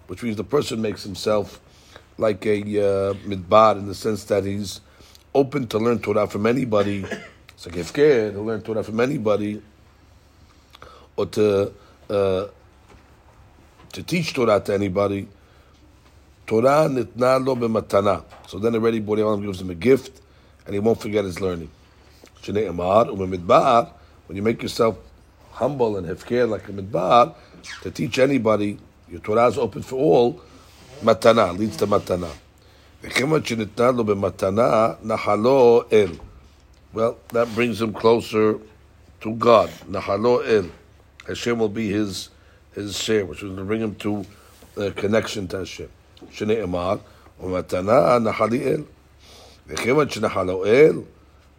which 0.09 0.23
means 0.23 0.37
the 0.37 0.45
person 0.45 0.83
makes 0.83 1.03
himself 1.03 1.59
like 2.19 2.45
a 2.45 2.61
uh, 2.61 3.15
midbar 3.25 3.79
in 3.79 3.87
the 3.87 3.95
sense 3.95 4.25
that 4.25 4.45
he's 4.45 4.83
open 5.35 5.67
to 5.69 5.79
learn 5.79 5.99
Torah 5.99 6.27
from 6.27 6.47
anybody. 6.47 7.05
It's 7.55 7.67
like 7.67 7.77
ifker 7.77 8.33
to 8.33 8.41
learn 8.41 8.63
Torah 8.63 8.83
from 8.83 8.99
anybody, 8.99 9.63
or 11.17 11.27
to 11.27 11.73
uh, 12.11 12.47
to 13.93 14.03
teach 14.03 14.35
Torah 14.35 14.59
to 14.59 14.75
anybody. 14.75 15.29
Torah 16.49 16.89
nitna 16.91 17.47
lo 17.47 17.55
b'matana. 17.55 18.25
So 18.49 18.59
then 18.59 18.75
already 18.75 19.01
Borei 19.01 19.21
Olam 19.21 19.41
gives 19.41 19.61
him 19.61 19.71
a 19.71 19.75
gift, 19.77 20.21
and 20.67 20.75
he 20.75 20.81
won't 20.81 21.01
forget 21.01 21.25
his 21.25 21.41
learning. 21.41 21.71
Shnei 22.43 23.93
When 24.27 24.37
you 24.37 24.43
make 24.43 24.61
yourself 24.61 24.99
humble 25.53 25.97
and 25.97 26.09
hefker 26.09 26.49
like 26.49 26.69
a 26.69 26.73
midbar, 26.73 27.37
to 27.82 27.92
teach 27.92 28.20
anybody, 28.20 28.78
your 29.10 29.22
Torah 29.22 29.48
is 29.48 29.58
open 29.58 29.82
for 29.82 29.96
all. 29.96 30.42
Matana 31.02 31.58
leads 31.58 31.78
to 31.78 31.88
matana. 31.88 32.30
וכיוון 33.04 33.46
שניתנה 33.46 33.92
לו 33.92 34.04
במתנה, 34.04 34.94
נחלו 35.04 35.84
אל. 35.92 36.12
Well, 36.94 37.16
that 37.34 37.48
brings 37.56 37.82
him 37.82 37.94
closer 37.94 38.58
to 39.22 39.36
God. 39.36 39.70
Nahalo 39.90 40.42
El. 40.46 40.70
Hashem 41.28 41.60
will 41.60 41.70
be 41.70 41.90
his 41.90 42.30
his 42.74 42.98
share, 42.98 43.26
which 43.26 43.42
will 43.42 43.64
bring 43.64 43.82
him 43.82 43.96
to 43.96 44.26
the 44.76 44.92
connection 44.92 45.48
to 45.50 45.60
Hashem. 45.60 45.90
Shnei 46.32 46.66
Emar, 46.66 47.00
Umatana 47.42 48.20
Nahali 48.20 48.80
El. 48.80 48.86
וכיוון 49.68 50.10
שנחלו 50.10 50.66
El, 50.66 51.04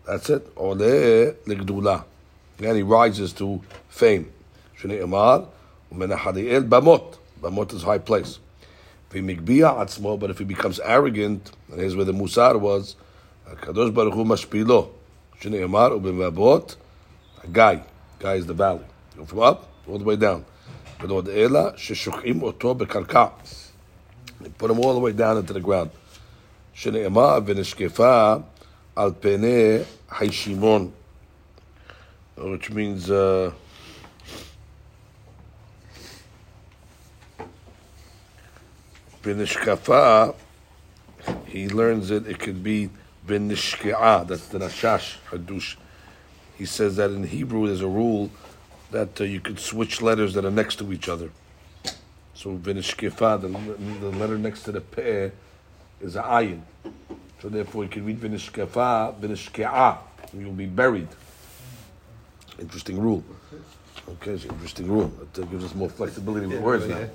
that's 0.05 0.31
it. 0.31 0.51
עולה 0.55 1.31
לגדולה. 1.47 2.01
And 2.59 2.77
he 2.77 2.83
rises 2.83 3.33
to 3.33 3.61
fame. 3.89 4.31
Shnei 4.79 5.01
Emar, 5.95 6.09
Umenahali 6.09 6.53
El 6.53 6.63
Bamot. 6.63 7.19
Bamot 7.41 7.73
is 7.75 7.83
high 7.83 7.99
place. 7.99 8.39
V'migbiya 9.11 9.77
atzmo, 9.79 10.19
but 10.19 10.31
if 10.31 10.39
he 10.39 10.45
becomes 10.45 10.81
arrogant, 10.81 11.51
and 11.71 11.81
here's 11.81 11.97
where 11.97 12.05
the 12.05 12.13
musar 12.13 12.59
was, 12.59 12.97
Kadosh 13.47 13.93
Baruch 13.93 14.15
Hu 14.15 14.25
mashpilo. 14.25 14.91
Shnei 15.41 15.67
Emar, 15.67 15.91
Ubemabot, 15.99 16.77
a 17.43 17.47
guy. 17.49 17.83
Guy 18.19 18.35
is 18.35 18.47
the 18.47 18.55
valley. 18.55 18.85
Go 19.17 19.25
from 19.25 19.41
up 19.41 19.69
all 19.89 19.99
the 19.99 20.05
way 20.05 20.17
down. 20.17 20.45
ועוד 21.01 21.29
אלא 21.29 21.61
ששוקעים 21.77 22.43
אותו 22.43 22.75
בקרקע. 22.75 23.27
They 24.43 24.49
put 24.59 24.71
him 24.71 24.79
all 24.79 24.95
the 24.95 25.01
way 25.01 25.13
down 25.13 25.39
into 25.39 25.53
the 25.53 25.61
ground. 25.61 25.91
שנאמר 26.75 27.39
ונשקפה 27.47 28.35
על 28.97 29.13
פני 29.21 29.79
הישימון. 30.11 30.91
Which 32.37 32.71
means 32.71 33.11
uh, 33.11 33.51
Binishkafa, 39.26 40.36
he 41.48 41.68
learns 41.68 42.12
it, 42.12 42.28
it 42.28 42.38
could 42.38 42.64
be 42.64 42.92
Binishki'a, 43.26 44.28
that's 44.28 44.50
the 44.50 44.60
Nashash 44.60 45.18
Hadush. 45.32 45.78
He 46.56 46.66
says 46.68 46.98
that 46.98 47.10
in 47.10 47.24
Hebrew 47.24 47.66
there's 47.66 47.82
a 47.82 47.88
rule 47.88 48.30
that 48.92 49.20
uh, 49.20 49.24
you 49.24 49.40
could 49.40 49.60
switch 49.60 50.00
letters 50.00 50.36
that 50.36 50.46
are 50.46 50.52
next 50.52 50.76
to 50.76 50.94
each 50.94 51.10
other. 51.10 51.32
So 52.36 52.56
Binishkifa, 52.56 53.42
the, 53.42 53.48
the 54.00 54.16
letter 54.16 54.38
next 54.38 54.62
to 54.66 54.72
the 54.72 54.82
Pe 54.82 55.32
is 56.00 56.16
a 56.16 56.22
ayin. 56.22 56.62
So 57.42 57.50
therefore 57.50 57.84
you 57.86 57.90
can 57.90 58.06
read 58.06 58.22
Binishkafa, 58.22 59.20
Binishki'a, 59.20 59.98
you'll 60.38 60.52
be 60.52 60.68
buried. 60.68 61.08
Interesting 62.60 63.00
rule. 63.00 63.24
Okay, 64.08 64.34
it's 64.34 64.44
an 64.44 64.52
interesting 64.52 64.88
rule. 64.88 65.12
It 65.20 65.50
gives 65.50 65.66
us 65.66 65.74
more 65.74 65.90
flexibility 65.90 66.46
with 66.46 66.60
words 66.60 66.86
now. 66.86 67.10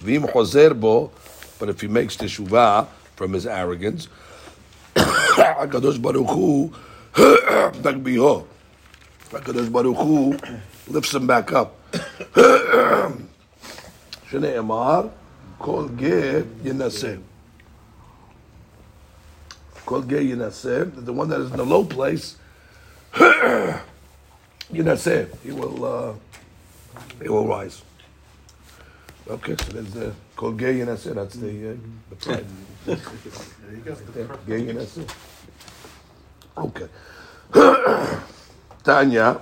Vim 0.00 0.24
chozer 0.24 0.78
bo, 0.78 1.10
but 1.58 1.68
if 1.68 1.80
he 1.80 1.88
makes 1.88 2.16
teshuvah 2.16 2.86
from 3.16 3.32
his 3.32 3.46
arrogance, 3.46 4.08
Hakadosh 4.94 6.00
Baruch 6.00 6.28
Hu 6.30 6.72
takbiho. 7.82 8.46
Hakadosh 9.30 9.70
Baruch 9.70 9.96
Hu 9.96 10.36
lifts 10.88 11.14
him 11.14 11.26
back 11.26 11.52
up. 11.52 11.74
Shnei 14.30 14.58
Amar, 14.58 15.10
kol 15.58 15.88
ge 15.88 16.44
yinaseh. 16.62 17.20
Kol 19.86 20.02
ge 20.02 20.20
yinaseh. 20.32 21.04
The 21.04 21.12
one 21.12 21.28
that 21.28 21.40
is 21.40 21.50
in 21.50 21.56
the 21.56 21.64
low 21.64 21.84
place, 21.84 22.36
yinaseh. 24.70 25.28
He 25.42 25.52
will. 25.52 25.84
Uh, 25.84 26.14
he 27.22 27.28
will 27.28 27.46
rise. 27.46 27.82
Okay, 29.29 29.55
so 29.55 29.71
there's 29.71 29.93
the 29.93 30.13
called 30.35 30.57
gay 30.57 30.81
and 30.81 30.89
that's 30.89 31.05
it. 31.05 31.15
That's 31.15 31.35
the 31.35 31.71
uh, 31.71 31.75
the 32.09 32.15
pride. 32.15 32.45
Gay 34.45 34.69
and 34.69 34.79
that's 34.79 34.97
it. 34.97 35.15
Okay. 36.57 36.87
Tanya 38.83 39.39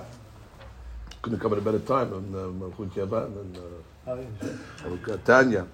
couldn't 1.20 1.40
come 1.40 1.52
at 1.52 1.58
a 1.58 1.60
better 1.62 1.80
time 1.80 2.12
on 2.12 2.24
Malchut 2.60 2.90
Yavan 2.90 3.32
and 3.40 3.58
uh, 4.06 5.16
Tanya. 5.24 5.66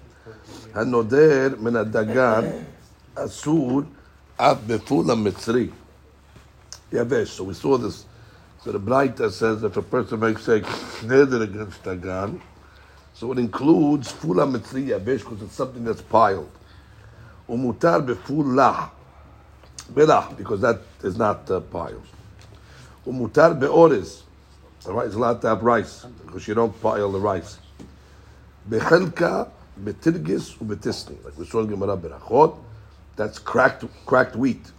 הנודר 0.73 1.55
מן 1.59 1.75
הדגן 1.75 2.45
אסור 3.15 3.81
אף 4.37 4.57
בפול 4.67 5.11
המצרי. 5.11 5.69
יבש. 6.93 7.37
So 7.37 7.43
we 7.43 7.53
saw 7.53 7.77
this. 7.77 8.05
So 8.63 8.71
the 8.71 8.79
Braita 8.79 9.31
says 9.31 9.63
if 9.63 9.77
a 9.77 9.81
person 9.81 10.19
makes 10.19 10.47
a 10.47 10.61
neder 11.01 11.41
against 11.41 11.81
Dagan, 11.83 12.39
so 13.14 13.30
it 13.30 13.38
includes 13.38 14.12
fula 14.12 14.44
mitzri 14.44 14.88
yabesh 14.88 15.20
because 15.20 15.40
it's 15.40 15.54
something 15.54 15.84
that's 15.84 16.02
piled. 16.02 16.50
Umutar 17.48 18.04
befulah, 18.04 18.90
belah 19.92 20.36
because 20.36 20.60
that 20.60 20.80
is 21.02 21.16
not 21.16 21.48
uh, 21.50 21.60
piled. 21.60 22.04
Umutar 23.06 23.58
beores, 23.58 24.24
all 24.86 24.94
right, 24.94 25.06
it's 25.06 25.14
allowed 25.14 25.40
to 25.40 25.48
have 25.48 25.62
rice 25.62 26.04
because 26.26 26.48
you 26.48 26.54
don't 26.54 26.78
pile 26.82 27.12
the 27.12 27.20
rice. 27.20 27.58
Bechelka 28.68 29.48
betirgis 29.80 30.56
ubetisni, 30.58 31.22
like 31.24 31.38
we 31.38 31.46
saw 31.46 31.60
in 31.60 31.68
Gemara 31.68 31.96
Berachot, 31.96 32.58
that's 33.14 33.38
cracked 33.38 33.84
cracked 34.06 34.34
wheat. 34.34 34.72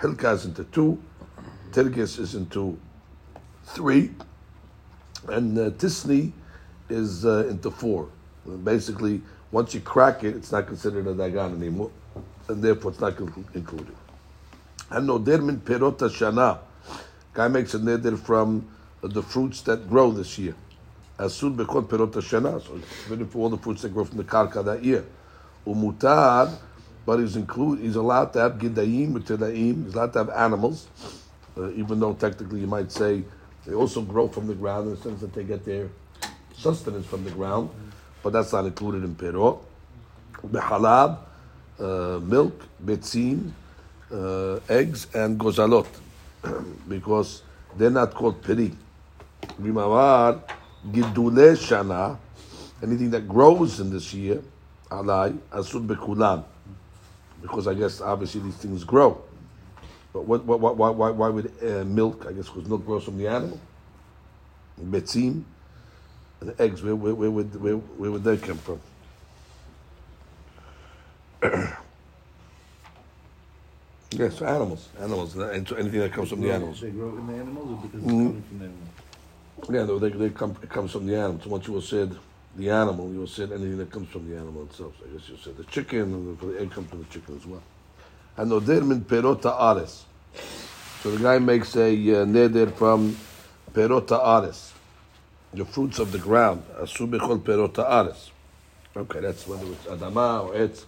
Helka 0.00 0.34
is 0.34 0.46
into 0.46 0.64
two, 0.64 1.00
tirgis 1.70 2.18
is 2.18 2.34
into 2.34 2.76
three, 3.66 4.10
and 5.28 5.56
uh, 5.56 5.70
tisni 5.70 6.32
is 6.92 7.24
uh, 7.24 7.46
into 7.48 7.70
four. 7.70 8.08
Basically, 8.64 9.22
once 9.50 9.74
you 9.74 9.80
crack 9.80 10.24
it, 10.24 10.36
it's 10.36 10.52
not 10.52 10.66
considered 10.66 11.06
a 11.06 11.14
dagan 11.14 11.56
anymore, 11.56 11.90
and 12.48 12.62
therefore 12.62 12.90
it's 12.90 13.00
not 13.00 13.18
included. 13.54 13.94
And 14.90 15.06
noder 15.06 15.42
min 15.42 15.60
perot 15.60 15.98
shana. 15.98 16.58
Guy 17.32 17.48
makes 17.48 17.74
a 17.74 17.78
neder 17.78 18.18
from 18.18 18.68
the 19.02 19.22
fruits 19.22 19.62
that 19.62 19.88
grow 19.88 20.10
this 20.10 20.38
year. 20.38 20.54
As 21.18 21.34
soon 21.34 21.56
bekot 21.56 21.88
perot 21.88 22.12
shana. 22.12 22.62
So 22.62 22.80
even 23.06 23.26
for 23.26 23.38
all 23.38 23.48
the 23.48 23.58
fruits 23.58 23.82
that 23.82 23.94
grow 23.94 24.04
from 24.04 24.18
the 24.18 24.24
karka 24.24 24.64
that 24.64 24.84
year. 24.84 25.04
Umutar, 25.66 26.52
but 27.06 27.18
he's 27.18 27.36
include 27.36 27.78
he's 27.80 27.96
allowed 27.96 28.32
to 28.32 28.40
have 28.40 28.52
gidayim, 28.54 29.12
utelaim. 29.12 29.84
He's 29.84 29.94
allowed 29.94 30.12
to 30.14 30.18
have 30.18 30.30
animals, 30.30 30.88
uh, 31.56 31.70
even 31.72 32.00
though 32.00 32.14
technically 32.14 32.60
you 32.60 32.66
might 32.66 32.90
say 32.90 33.22
they 33.66 33.74
also 33.74 34.02
grow 34.02 34.28
from 34.28 34.46
the 34.46 34.54
ground 34.54 34.88
in 34.88 34.94
the 34.96 35.00
sense 35.00 35.20
that 35.20 35.32
they 35.32 35.44
get 35.44 35.64
their 35.64 35.88
sustenance 36.62 37.06
from 37.06 37.24
the 37.24 37.30
ground, 37.30 37.70
but 38.22 38.32
that's 38.32 38.52
not 38.52 38.64
included 38.64 39.02
in 39.04 39.14
Perot. 39.14 39.58
Behalab, 40.46 41.18
uh, 41.78 42.20
milk, 42.22 42.66
betzim, 42.84 43.50
uh, 44.12 44.60
eggs, 44.68 45.06
and 45.14 45.38
gozalot, 45.38 45.86
because 46.88 47.42
they're 47.76 47.90
not 47.90 48.14
called 48.14 48.42
peri. 48.42 48.72
Rimavar, 49.60 50.40
gidule 50.90 51.56
shana, 51.56 52.18
anything 52.82 53.10
that 53.10 53.28
grows 53.28 53.80
in 53.80 53.90
this 53.90 54.12
year, 54.14 54.42
alai, 54.90 55.36
asud 55.52 55.86
bekulam, 55.86 56.44
because 57.40 57.66
I 57.66 57.74
guess 57.74 58.00
obviously 58.00 58.40
these 58.42 58.56
things 58.56 58.84
grow. 58.84 59.20
But 60.12 60.26
what, 60.26 60.44
what, 60.44 60.76
why, 60.76 60.90
why, 60.90 61.10
why 61.10 61.28
would 61.28 61.52
uh, 61.62 61.84
milk? 61.84 62.26
I 62.28 62.32
guess 62.32 62.48
because 62.48 62.68
milk 62.68 62.84
grows 62.84 63.04
from 63.04 63.16
the 63.16 63.26
animal. 63.28 63.58
Betzim, 64.80 65.44
and 66.42 66.60
eggs, 66.60 66.82
where, 66.82 66.94
where, 66.96 67.14
where, 67.14 67.30
would, 67.30 67.62
where, 67.62 67.76
where 67.76 68.10
would 68.10 68.24
they 68.24 68.36
come 68.36 68.58
from? 68.58 68.80
yes, 74.12 74.42
animals. 74.42 74.88
Animals. 75.00 75.36
And 75.36 75.72
anything 75.72 76.00
that 76.00 76.12
comes 76.12 76.30
from 76.30 76.40
the 76.40 76.52
animals. 76.52 76.80
They 76.80 76.90
grow 76.90 77.16
in 77.16 77.26
the 77.26 77.34
animals 77.34 77.70
or 77.70 77.76
because 77.88 78.02
it's 78.02 78.10
coming 78.10 78.42
from 78.42 78.58
the 78.58 78.64
animals? 78.64 78.88
Yeah, 79.70 79.84
they, 79.84 80.08
they 80.10 80.30
come, 80.30 80.56
it 80.62 80.68
comes 80.68 80.90
from 80.92 81.06
the 81.06 81.16
animals. 81.16 81.46
Once 81.46 81.68
you 81.68 81.80
said 81.80 82.16
the 82.56 82.70
animal, 82.70 83.12
you 83.12 83.20
will 83.20 83.26
said 83.26 83.52
anything 83.52 83.78
that 83.78 83.90
comes 83.90 84.08
from 84.08 84.28
the 84.28 84.36
animal 84.36 84.64
itself. 84.64 84.94
So 84.98 85.06
I 85.08 85.16
guess 85.16 85.28
you 85.28 85.36
said 85.36 85.56
the 85.56 85.64
chicken, 85.64 86.00
and 86.00 86.38
the, 86.38 86.46
the 86.46 86.60
egg 86.60 86.70
comes 86.72 86.90
from 86.90 86.98
the 86.98 87.06
chicken 87.06 87.36
as 87.36 87.46
well. 87.46 87.62
And 88.36 88.50
noder 88.50 88.84
min 88.84 89.02
perota 89.02 89.54
ares. 89.58 90.04
So 91.02 91.12
the 91.12 91.22
guy 91.22 91.38
makes 91.38 91.76
a 91.76 91.92
uh, 91.92 92.24
neder 92.24 92.72
from 92.74 93.16
perota 93.72 94.18
ares 94.18 94.72
the 95.54 95.64
fruits 95.64 95.98
of 95.98 96.12
the 96.12 96.18
ground. 96.18 96.62
Asu 96.80 97.08
bechol 97.08 97.38
perot 97.40 97.74
haaretz. 97.74 98.30
Okay, 98.96 99.20
that's 99.20 99.46
whether 99.46 99.66
it's 99.66 99.84
adama 99.86 100.44
or 100.44 100.54
etz. 100.54 100.84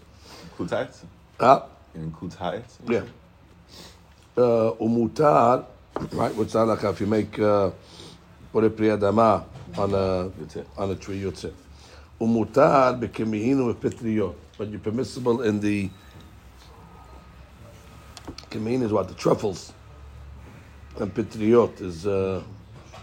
Kutayt? 0.59 0.95
Ah, 1.41 1.65
In 1.95 2.13
Kutayt? 2.13 2.65
yeah. 2.89 3.03
Uh, 4.37 4.73
umutar, 4.81 5.65
right? 6.13 6.35
What's 6.35 6.55
halakha 6.55 6.91
if 6.93 7.01
you 7.01 7.07
make 7.07 7.39
uh, 7.39 7.71
put 8.53 8.65
a 8.65 8.71
pri 8.71 8.89
adama 8.89 9.45
on 9.79 9.95
a 9.95 10.31
on 10.77 10.91
a 10.91 10.95
tree 10.97 11.21
yotze. 11.23 11.53
Umutar 12.21 12.99
bekemihinu 13.01 13.79
petriot, 13.81 14.35
but 14.59 14.69
you're 14.69 14.81
permissible 14.81 15.43
in 15.43 15.61
the 15.61 15.91
kemin 18.51 18.83
is 18.83 18.93
what 18.93 19.09
the 19.09 19.15
truffles, 19.15 19.73
and 20.99 21.15
petriot 21.15 21.81
is 21.81 22.07
uh, 22.07 22.43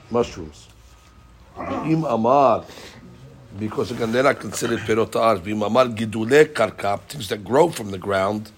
mushrooms. 0.10 0.67
Im 1.86 2.04
amar, 2.06 2.65
because 3.60 3.91
again 3.91 4.12
they're 4.12 4.24
not 4.24 4.39
considered 4.39 4.80
perot 4.80 5.12
haaretz. 5.12 5.47
Im 5.47 5.62
amar 5.62 5.86
gidule 5.86 6.45
karka, 6.45 7.00
things 7.02 7.28
that 7.30 7.43
grow 7.43 7.69
from 7.69 7.91
the 7.91 7.97
ground, 7.97 8.52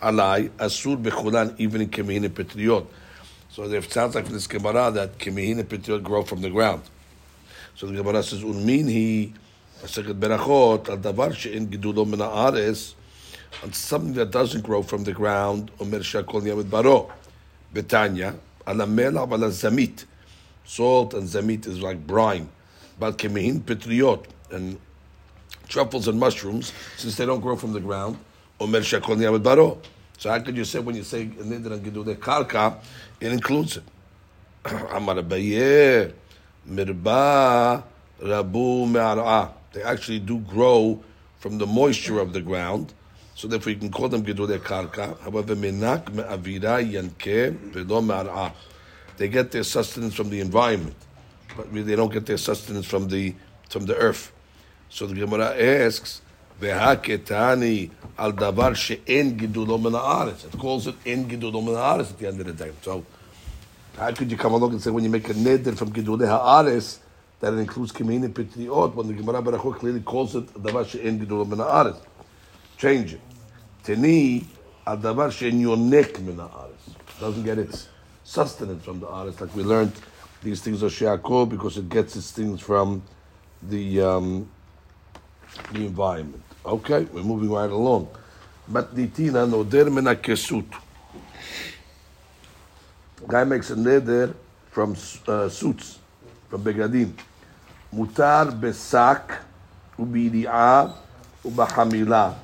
alai 0.00 0.48
asur 0.58 0.96
bechulan 1.02 1.54
even 1.58 1.82
in 1.82 2.30
petriot. 2.30 2.86
So 3.50 3.64
it 3.64 3.92
sounds 3.92 4.14
like 4.14 4.26
this 4.28 4.46
Gemara 4.46 4.90
that 4.92 5.26
and 5.26 5.68
petriot 5.68 6.02
grow 6.02 6.22
from 6.22 6.40
the 6.40 6.50
ground. 6.50 6.82
So 7.74 7.86
the 7.86 7.94
Gemara 7.94 8.22
says, 8.22 8.42
"Unmin 8.42 8.88
he 8.88 9.34
masechet 9.82 10.18
berachot 10.18 10.88
al 10.88 10.98
davar 10.98 11.34
she'en 11.34 11.66
gidulo 11.66 12.08
min 12.08 12.20
haaretz." 12.20 12.94
On 13.62 13.72
something 13.72 14.12
that 14.12 14.30
doesn't 14.30 14.62
grow 14.62 14.82
from 14.82 15.04
the 15.04 15.12
ground, 15.12 15.70
Omer 15.80 16.00
Shakol 16.00 16.42
Yamid 16.42 16.68
Baro, 16.68 17.10
Betanya, 17.74 18.34
ala 18.66 18.86
mela 18.86 19.22
ala 19.22 19.48
zamit. 19.48 20.04
Salt 20.68 21.14
and 21.14 21.26
zamit 21.26 21.66
is 21.66 21.80
like 21.80 22.06
brine. 22.06 22.46
But 23.00 23.16
kemin, 23.16 23.64
petriot, 23.64 24.28
and 24.50 24.78
truffles 25.66 26.08
and 26.08 26.20
mushrooms, 26.20 26.74
since 26.98 27.16
they 27.16 27.24
don't 27.24 27.40
grow 27.40 27.56
from 27.56 27.72
the 27.72 27.80
ground, 27.80 28.18
Omer 28.60 28.80
Yamid 28.80 29.42
Baro. 29.42 29.80
So 30.18 30.28
how 30.28 30.38
could 30.40 30.58
you 30.58 30.66
say 30.66 30.78
when 30.80 30.94
you 30.94 31.04
say 31.04 31.24
Nidra 31.24 31.72
and 31.72 31.86
Gidu 31.86 32.04
de 32.04 32.16
Karka, 32.16 32.76
it 33.18 33.32
includes 33.32 33.78
it? 33.78 33.84
Amar 34.92 35.16
Abaye, 35.16 36.12
Mirba 36.68 37.82
rabu 38.20 38.86
me'ara'ah. 38.86 39.50
They 39.72 39.82
actually 39.82 40.18
do 40.18 40.38
grow 40.40 41.02
from 41.38 41.56
the 41.56 41.66
moisture 41.66 42.20
of 42.20 42.34
the 42.34 42.42
ground. 42.42 42.92
So 43.34 43.48
therefore 43.48 43.72
you 43.72 43.78
can 43.78 43.90
call 43.90 44.10
them 44.10 44.22
gidule 44.22 44.58
karka. 44.58 45.18
However, 45.20 45.56
minak 45.56 46.12
me'avira 46.12 46.82
yanke 46.84 47.56
velo 47.72 48.02
me'ara'ah. 48.02 48.52
They 49.18 49.28
get 49.28 49.50
their 49.50 49.64
sustenance 49.64 50.14
from 50.14 50.30
the 50.30 50.40
environment, 50.40 50.94
but 51.56 51.72
they 51.74 51.96
don't 51.96 52.12
get 52.12 52.24
their 52.24 52.38
sustenance 52.38 52.86
from 52.86 53.08
the 53.08 53.34
from 53.68 53.84
the 53.84 53.96
earth. 53.96 54.32
So 54.88 55.06
the 55.06 55.14
Gemara 55.14 55.60
asks, 55.60 56.22
"Vehaketani 56.60 57.90
al 58.16 58.32
davar 58.32 58.76
she'en 58.76 59.36
gidulo 59.36 59.82
min 59.82 59.92
haaretz." 59.92 60.44
It 60.44 60.58
calls 60.58 60.86
it 60.86 60.94
en 61.04 61.28
gidulo 61.28 62.00
at 62.00 62.18
the 62.18 62.28
end 62.28 62.40
of 62.40 62.46
the 62.46 62.52
day. 62.52 62.70
So 62.82 63.04
how 63.96 64.12
could 64.12 64.30
you 64.30 64.36
come 64.36 64.52
along 64.54 64.70
and 64.70 64.82
say 64.82 64.90
when 64.90 65.02
you 65.02 65.10
make 65.10 65.28
a 65.28 65.34
neder 65.34 65.76
from 65.76 65.92
gidule 65.92 66.20
haaretz 66.20 66.98
that 67.40 67.52
it 67.52 67.58
includes 67.58 67.90
kimin 67.90 68.24
and 68.24 68.34
pitliot 68.34 68.94
when 68.94 69.08
the 69.08 69.14
Gemara 69.14 69.42
Baruch 69.42 69.80
clearly 69.80 70.00
calls 70.00 70.36
it 70.36 70.46
davar 70.54 70.88
she'en 70.88 71.18
gidulo 71.18 71.44
min 71.44 71.58
haaretz? 71.58 71.98
Change 72.76 73.14
it. 73.14 73.20
Teni 73.82 74.44
al 74.86 74.98
davar 74.98 75.32
she'en 75.32 75.60
yonek 75.60 76.20
min 76.20 76.36
haaretz. 76.36 76.94
Doesn't 77.18 77.42
get 77.42 77.58
its 77.58 77.88
sustenance 78.28 78.84
from 78.84 79.00
the 79.00 79.08
artist. 79.08 79.40
like 79.40 79.54
we 79.56 79.62
learned. 79.62 79.92
These 80.42 80.60
things 80.60 80.82
are 80.82 80.90
she'akol 80.90 81.46
because 81.46 81.78
it 81.78 81.88
gets 81.88 82.14
its 82.14 82.30
things 82.30 82.60
from 82.60 83.02
the 83.62 84.02
um, 84.02 84.48
the 85.72 85.86
environment. 85.86 86.42
Okay, 86.64 87.04
we're 87.10 87.22
moving 87.24 87.50
right 87.50 87.70
along. 87.70 88.08
Matnitina 88.70 89.48
noder 89.48 89.90
mena 89.90 90.14
kesut. 90.14 90.66
Guy 93.26 93.44
makes 93.44 93.70
a 93.70 93.74
neder 93.76 94.34
from 94.70 94.94
uh, 95.26 95.48
suits, 95.48 95.98
from 96.50 96.62
begadim. 96.62 97.12
Mutar 97.92 98.52
besak 98.52 99.40
ubidi'a 99.98 100.92
ubahamilah. 101.44 102.34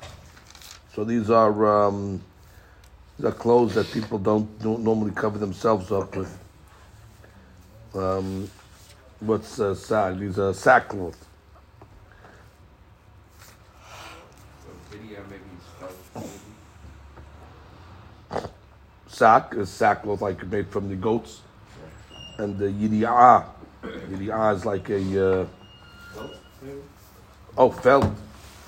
So 0.93 1.03
these 1.03 1.29
are 1.29 1.87
um, 1.87 2.21
these 3.17 3.25
are 3.25 3.31
clothes 3.31 3.75
that 3.75 3.91
people 3.91 4.19
don't, 4.19 4.61
don't 4.61 4.83
normally 4.83 5.11
cover 5.11 5.37
themselves 5.37 5.91
up 5.91 6.15
with. 6.15 6.37
Um, 7.93 8.49
what's 9.21 9.59
uh, 9.59 9.73
sack? 9.73 10.17
These 10.17 10.37
are 10.37 10.53
sackcloth. 10.53 11.17
So 14.63 14.69
video 14.91 15.19
maybe. 15.29 15.43
Sack 19.07 19.53
is 19.55 19.69
sackcloth 19.69 20.21
like 20.21 20.45
made 20.47 20.67
from 20.67 20.89
the 20.89 20.95
goats, 20.95 21.39
and 22.37 22.57
the 22.57 22.65
yidi'ah. 22.65 23.45
Yidi'ah 23.81 24.55
is 24.55 24.65
like 24.65 24.89
a 24.89 25.41
uh, 25.41 25.45
oh 27.57 27.71
felt. 27.71 28.11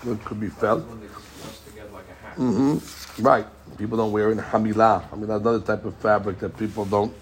It 0.05 0.23
could 0.25 0.39
be 0.39 0.49
felt. 0.49 0.85
One 0.85 0.99
that 1.01 1.13
just 1.13 1.43
puts 1.43 1.59
together 1.61 1.89
like. 1.91 2.35
Mm-hmm. 2.35 3.23
Right. 3.23 3.47
People 3.77 3.97
don't 3.97 4.11
wear 4.11 4.31
it. 4.31 4.37
Hamilah. 4.37 5.09
Hamilah 5.09 5.35
is 5.37 5.41
another 5.41 5.59
type 5.61 5.85
of 5.85 5.95
fabric 5.97 6.39
that 6.39 6.57
people 6.57 6.85
don't 6.85 7.13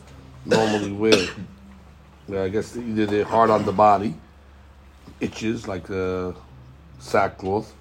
normally 0.45 0.91
wear. 1.03 1.27
Yeah, 2.27 2.43
I 2.43 2.49
guess 2.49 2.75
either 2.75 3.05
they're 3.05 3.23
hard 3.23 3.49
on 3.49 3.65
the 3.65 3.71
body, 3.71 4.15
itches 5.19 5.67
like 5.67 5.85
the 5.87 6.35
sackcloth. 6.99 7.73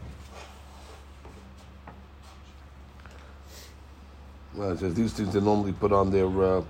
Well, 4.55 4.73
it 4.73 4.79
says 4.79 4.95
these 4.95 5.13
things 5.13 5.33
they 5.33 5.41
normally 5.41 5.73
put 5.73 5.93
on 5.93 6.11
their 6.11 6.29
uh, 6.45 6.63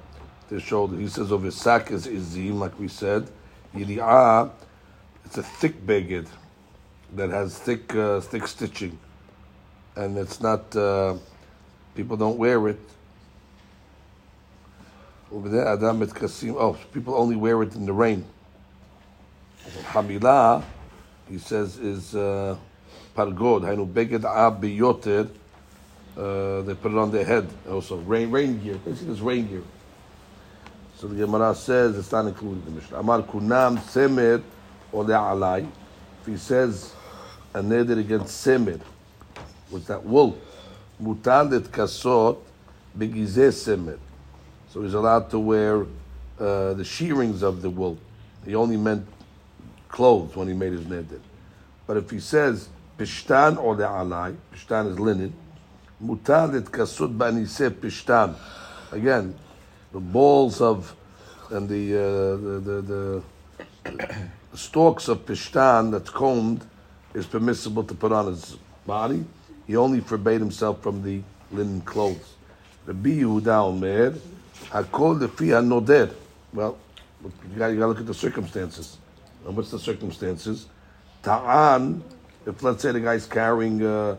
their 0.49 0.61
shoulder. 0.61 0.97
He 0.97 1.09
says 1.09 1.31
over 1.31 1.51
sack 1.51 1.91
is 1.91 2.07
izim, 2.07 2.55
like 2.55 2.79
we 2.79 2.89
said. 2.89 3.29
Yidi'ah, 3.75 4.51
it's 5.25 5.37
a 5.37 5.43
thick 5.43 5.85
beged 5.87 6.29
that 7.17 7.31
has 7.31 7.59
thick 7.59 7.95
uh, 7.95 8.21
thick 8.21 8.47
stitching, 8.47 8.99
and 9.97 10.19
it's 10.19 10.41
not. 10.41 10.75
Uh, 10.75 11.17
people 11.95 12.17
don't 12.17 12.39
wear 12.39 12.69
it. 12.69 12.81
Oh, 15.33 16.77
people 16.93 17.15
only 17.15 17.37
wear 17.37 17.63
it 17.63 17.75
in 17.75 17.87
the 17.87 17.93
rain. 17.93 18.25
Hamilah, 19.87 20.63
he 21.29 21.39
says, 21.39 21.79
is 21.79 22.15
uh, 22.15 22.57
pargod. 23.17 23.63
Hainu 23.63 23.91
beged 23.91 24.25
ab 24.25 24.63
biyoter. 24.63 25.29
They 26.67 26.75
put 26.75 26.93
it 26.93 26.99
on 26.99 27.11
their 27.11 27.25
head. 27.25 27.49
Also, 27.69 27.97
rain 27.97 28.31
rain 28.31 28.61
gear. 28.63 28.77
Basically, 28.77 29.13
it's 29.13 29.21
rain 29.21 29.49
gear. 29.49 29.63
So 30.97 31.09
the 31.09 31.17
Gemara 31.17 31.55
says 31.55 31.99
it's 31.99 32.13
not 32.13 32.27
included 32.27 32.67
in 32.67 32.75
the 32.75 32.81
Mishnah. 32.81 32.99
Amar 32.99 33.23
kunam 33.23 33.79
semer 33.79 34.43
ole 34.93 35.07
alai. 35.07 35.67
If 36.21 36.27
he 36.27 36.37
says 36.37 36.95
a 37.55 37.63
neder 37.63 37.99
against 37.99 38.45
semer, 38.45 38.81
what's 39.71 39.87
that 39.87 40.05
wool? 40.05 40.37
Mutar 41.01 41.53
et 41.55 41.71
kasot 41.71 42.39
begizeh 42.99 43.53
semer. 43.53 43.99
So 44.71 44.83
he's 44.83 44.95
allowed 44.95 45.31
to 45.31 45.39
wear 45.39 45.83
uh, 46.41 46.75
the 46.75 46.85
shearings 46.85 47.43
of 47.43 47.63
the 47.63 47.71
wool. 47.71 47.97
He 48.45 48.57
only 48.57 48.77
meant 48.77 49.07
clothes 49.89 50.35
when 50.35 50.49
he 50.49 50.55
made 50.55 50.73
his 50.73 50.83
neder. 50.83 51.21
But 51.87 51.97
if 51.97 52.11
he 52.11 52.19
says 52.19 52.69
pishtan 52.99 53.57
or 53.57 53.77
the 53.77 53.85
alai, 53.85 54.37
pishtan 54.53 54.91
is 54.91 54.99
linen, 54.99 55.33
mutar 56.03 56.57
et 56.57 56.65
kasut 56.65 57.17
banise 57.17 57.71
pishtan. 57.71 58.35
Again, 58.91 59.37
the 59.93 60.01
balls 60.01 60.61
of 60.61 60.97
and 61.51 61.69
the 61.69 61.95
uh, 61.95 62.01
the, 62.37 62.61
the, 62.61 63.23
the, 63.85 64.19
the 64.51 64.59
stalks 64.59 65.07
of 65.07 65.25
pishtan 65.25 65.93
that's 65.93 66.11
combed 66.11 66.67
is 67.14 67.26
permissible 67.26 67.84
to 67.84 67.94
put 67.94 68.12
on 68.12 68.28
his 68.28 68.58
body. 68.86 69.26
He 69.68 69.76
only 69.76 70.00
forbade 70.00 70.40
himself 70.40 70.82
from 70.82 71.04
the 71.04 71.22
linen 71.52 71.82
clothes. 71.82 72.36
The 72.86 72.94
Yehuda 72.94 73.66
Omer, 73.66 74.12
Hakol 74.72 75.20
lefi 75.20 75.50
hanoder. 75.50 76.14
Well, 76.54 76.78
you 77.24 77.58
got 77.58 77.68
you 77.68 77.78
got 77.78 77.86
to 77.86 77.88
look 77.88 78.00
at 78.00 78.08
the 78.08 78.14
circumstances. 78.14 78.98
And 79.46 79.56
what's 79.56 79.72
the 79.72 79.80
circumstances? 79.80 80.68
Ta'an, 81.24 82.04
if 82.46 82.64
let's 82.64 82.82
say 82.82 82.92
the 82.92 83.00
guy's 83.00 83.26
carrying 83.26 83.86
uh, 83.86 84.16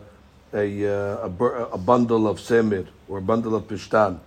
a, 0.53 0.87
uh, 0.87 1.25
a, 1.25 1.29
bur- 1.29 1.67
a 1.71 1.77
bundle 1.77 2.27
of 2.27 2.37
semir 2.37 2.87
or 3.07 3.17
a 3.17 3.21
bundle 3.21 3.55
of 3.55 3.63
pishtan, 3.63 4.19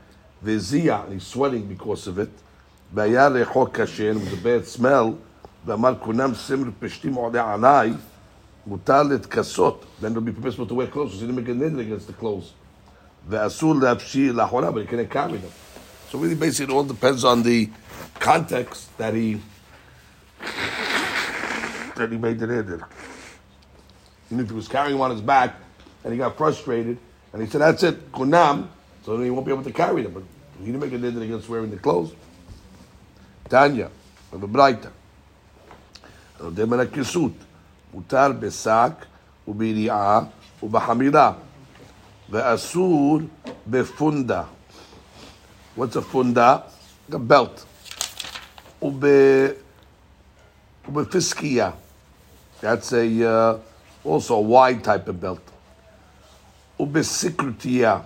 vizia, 0.44 1.04
and 1.04 1.14
he's 1.14 1.26
sweating 1.26 1.66
because 1.66 2.06
of 2.06 2.18
it, 2.18 2.30
והיה 2.94 3.28
ריחו 3.28 3.66
קשה, 3.72 4.10
and 4.10 4.20
it 4.20 4.24
was 4.24 4.32
a 4.32 4.42
bad 4.42 4.66
smell, 4.66 5.16
ואמר 5.66 5.94
כונם 6.00 6.34
סמר 6.34 6.70
פשתים 6.80 7.14
עולה 7.14 7.54
עליי, 7.54 7.92
Mutalit 8.69 9.27
kasot. 9.27 9.83
Then 9.99 10.11
it'll 10.11 10.21
be 10.21 10.31
permissible 10.31 10.67
to 10.67 10.75
wear 10.75 10.87
clothes. 10.87 11.13
So 11.13 11.21
you 11.21 11.27
didn't 11.27 11.43
make 11.43 11.47
a 11.47 11.57
nidr 11.57 11.79
against 11.79 12.07
the 12.07 12.13
clothes. 12.13 12.53
The 13.27 13.37
asul 13.37 13.81
lafshi 13.81 14.31
lahora, 14.31 14.71
but 14.71 14.81
he 14.81 14.87
can 14.87 15.07
carry 15.07 15.37
them. 15.37 15.51
So 16.09 16.19
really, 16.19 16.35
basically, 16.35 16.73
it 16.73 16.75
all 16.75 16.83
depends 16.83 17.23
on 17.23 17.43
the 17.43 17.69
context 18.19 18.95
that 18.97 19.13
he 19.13 19.41
that 21.95 22.11
he 22.11 22.17
made 22.17 22.39
the 22.39 22.45
nidr. 22.45 22.87
And 24.29 24.41
if 24.41 24.49
he 24.49 24.53
was 24.55 24.67
carrying 24.67 24.97
one 24.97 25.09
on 25.09 25.17
his 25.17 25.25
back, 25.25 25.55
and 26.03 26.13
he 26.13 26.19
got 26.19 26.37
frustrated, 26.37 26.97
and 27.33 27.41
he 27.41 27.47
said, 27.49 27.61
"That's 27.61 27.83
it, 27.83 28.11
kunam," 28.11 28.67
so 29.03 29.17
then 29.17 29.25
he 29.25 29.31
won't 29.31 29.45
be 29.45 29.51
able 29.51 29.63
to 29.63 29.71
carry 29.71 30.03
them. 30.03 30.13
But 30.13 30.23
he 30.59 30.67
didn't 30.71 30.81
make 30.81 30.93
a 30.93 30.97
nidr 30.97 31.21
against 31.23 31.49
wearing 31.49 31.71
the 31.71 31.77
clothes. 31.77 32.13
Tanya, 33.49 33.89
of 34.31 34.41
the 34.41 34.47
Braita. 34.47 34.91
Odem 36.39 36.79
and 36.79 36.91
kisut. 36.91 37.33
מותר 37.94 38.32
בשק 38.40 38.92
וביריעה 39.48 40.20
ובחמירה, 40.62 41.32
ואסור 42.30 43.20
בפונדה. 43.66 44.42
What's 45.76 45.96
a 45.96 46.02
funda? 46.02 46.62
A 47.12 47.18
belt. 47.18 47.64
וב... 48.82 49.04
ובפסקייה. 50.88 51.70
That's 52.60 52.92
a, 52.92 53.24
uh, 53.24 53.58
also 54.04 54.36
a 54.36 54.40
wide 54.40 54.84
type 54.84 55.08
of 55.08 55.20
belt. 55.20 55.50
ובסיקרותיה. 56.80 58.00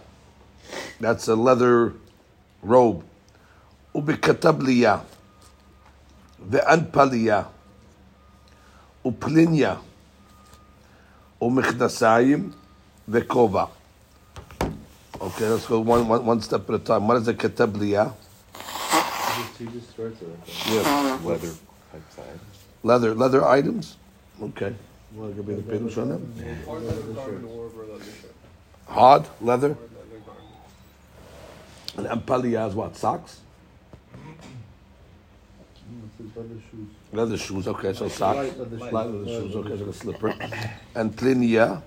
That's 1.01 1.29
a 1.29 1.35
leather 1.35 1.93
robe. 2.65 3.03
ובקטבליה. 3.95 4.99
ואנפליה. 6.51 7.43
Uplinia, 9.04 9.78
uplinya 9.78 9.78
umichnasayim 11.42 12.54
vekova. 13.10 13.70
Okay, 15.20 15.48
let's 15.48 15.66
go 15.66 15.80
one, 15.80 16.08
one, 16.08 16.26
one 16.26 16.42
step 16.42 16.70
at 16.70 16.76
a 16.76 16.80
time. 16.80 17.08
What 17.08 17.18
is 17.18 17.28
a 17.28 17.34
ketabliya? 17.34 18.14
Yeah, 20.70 21.20
leather 21.24 21.52
Leather, 22.84 23.14
leather 23.16 23.46
items. 23.46 23.98
Okay. 24.42 24.74
Hard 28.88 29.26
leather. 29.42 29.78
And 31.96 32.08
ampaliya 32.08 32.74
what 32.74 32.98
socks. 32.98 33.43
It 35.83 36.11
says 36.19 36.37
leather 36.37 36.61
shoes. 36.71 36.89
Leather 37.13 37.37
shoes, 37.39 37.69
okay, 37.69 37.93
so 37.95 38.09
socks. 38.09 38.37
Light 38.37 38.59
leather 38.59 38.79
shoes. 38.79 38.93
Light 38.93 39.07
leather 39.07 39.27
shoes, 39.27 39.57
okay, 39.57 39.77
so 39.79 39.85
a 39.89 39.93
slipper. 39.93 40.35
And 40.95 41.17
plinia, 41.17 41.83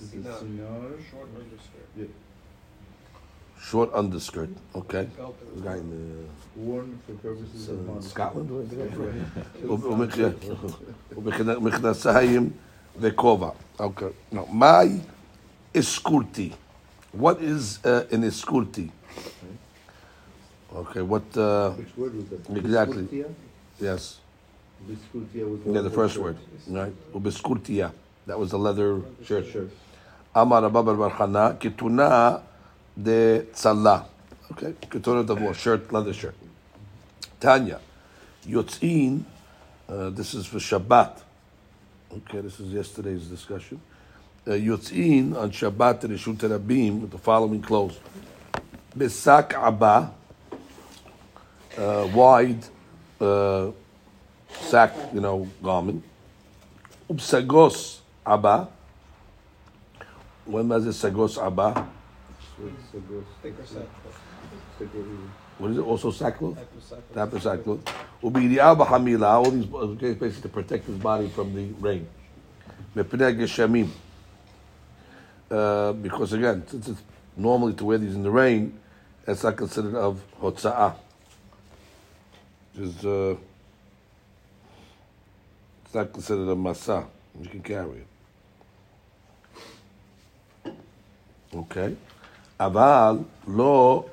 This 0.00 0.14
is 0.14 0.24
Sinar. 0.24 0.38
sinar. 0.40 0.90
Short 1.10 1.28
underskirt. 1.36 2.10
short 3.70 3.90
underskirt, 3.94 4.48
okay. 4.74 5.04
Belt 5.16 5.36
The 5.56 5.62
guy 5.62 5.76
in 5.76 6.28
Worn 6.56 6.98
for 7.06 7.12
purposes 7.14 7.68
uh, 7.68 7.72
of 7.72 7.86
modesty. 7.86 8.10
Scotland, 8.10 8.50
where 8.50 8.64
the 8.64 8.76
guy 8.76 8.88
from? 8.90 9.12
ומכ- 11.24 11.56
ומכנסיים 11.58 12.50
וכובע. 13.00 13.50
Okay. 13.80 14.10
Now, 14.32 14.46
my 14.52 15.00
iskurti. 15.74 16.52
What 17.12 17.40
is 17.40 17.78
uh, 17.84 18.04
an 18.12 18.22
iskurti? 18.24 18.90
Okay, 18.90 19.53
what, 20.83 21.37
uh, 21.37 21.71
Which 21.71 21.95
word 21.97 22.15
was 22.15 22.25
that? 22.29 22.57
Exactly. 22.57 23.03
Biscutia? 23.03 23.33
yes. 23.79 24.19
Biscutia 24.87 25.49
was 25.49 25.59
Yeah, 25.65 25.81
the 25.81 25.89
first 25.89 26.17
word, 26.17 26.37
right? 26.67 26.93
Ubiskurtia. 27.13 27.91
That 28.27 28.37
was 28.39 28.51
the 28.51 28.59
leather 28.59 29.01
shirt. 29.23 29.47
Shirt. 29.47 29.71
Amar 30.33 30.63
Rabba 30.63 30.83
bar 30.83 30.95
bar 30.95 31.11
Chana, 31.11 31.57
kituna 31.57 32.41
de 33.01 33.45
tzalla. 33.53 34.05
Okay, 34.51 34.73
kituna 34.81 35.25
de 35.25 35.53
shirt, 35.53 35.91
leather 35.93 36.13
shirt. 36.13 36.35
Tanya, 37.39 37.79
yotzin, 38.47 39.23
uh, 39.87 40.09
this 40.09 40.33
is 40.33 40.45
for 40.45 40.57
Shabbat. 40.57 41.21
Okay, 42.11 42.41
this 42.41 42.59
is 42.59 42.73
yesterday's 42.73 43.27
discussion. 43.27 43.79
Uh, 44.45 44.51
yotzin 44.51 45.35
on 45.37 45.51
Shabbat 45.51 46.03
in 46.03 46.11
Rishut 46.11 46.37
Rabim 46.37 47.01
with 47.01 47.11
the 47.11 47.17
following 47.17 47.61
clothes. 47.61 47.97
Besak 48.97 49.53
abba, 49.53 50.11
uh, 51.77 52.09
wide 52.13 52.63
uh, 53.19 53.71
sack, 54.49 54.93
you 55.13 55.21
know, 55.21 55.47
garment. 55.61 56.03
Upsagos 57.09 57.99
abba. 58.25 58.67
When 60.45 60.67
was 60.69 60.85
it 60.85 60.89
sagos 60.89 61.37
abba? 61.37 61.87
What 65.57 65.71
is 65.71 65.77
it? 65.77 65.81
Also 65.81 66.11
sackcloth? 66.11 66.57
Type 67.13 67.33
of 67.33 67.41
sackcloth. 67.41 67.79
Ubiriya 68.21 68.75
hamila. 68.85 69.43
All 69.43 69.51
these 69.51 69.71
okay, 69.71 70.13
basically 70.13 70.41
to 70.41 70.49
protect 70.49 70.85
his 70.85 70.97
body 70.97 71.29
from 71.29 71.53
the 71.53 71.65
rain. 71.79 72.07
Mepnei 72.95 73.37
geshamim. 73.37 73.89
Uh, 75.49 75.93
because 75.93 76.33
again, 76.33 76.63
since 76.67 76.87
it's 76.87 77.01
normally 77.37 77.73
to 77.73 77.85
wear 77.85 77.97
these 77.97 78.15
in 78.15 78.23
the 78.23 78.31
rain, 78.31 78.77
that's 79.25 79.43
not 79.43 79.55
considered 79.55 79.95
of 79.95 80.21
hotza'ah. 80.41 80.95
Just, 82.75 83.05
uh, 83.05 83.35
it's 85.85 85.93
not 85.93 86.11
considered 86.11 86.49
a 86.49 86.55
masa. 86.55 87.05
You 87.41 87.49
can 87.49 87.61
carry 87.61 87.99
it. 87.99 88.07
Okay. 91.55 91.95
Aval 92.59 93.25
lo 93.47 94.09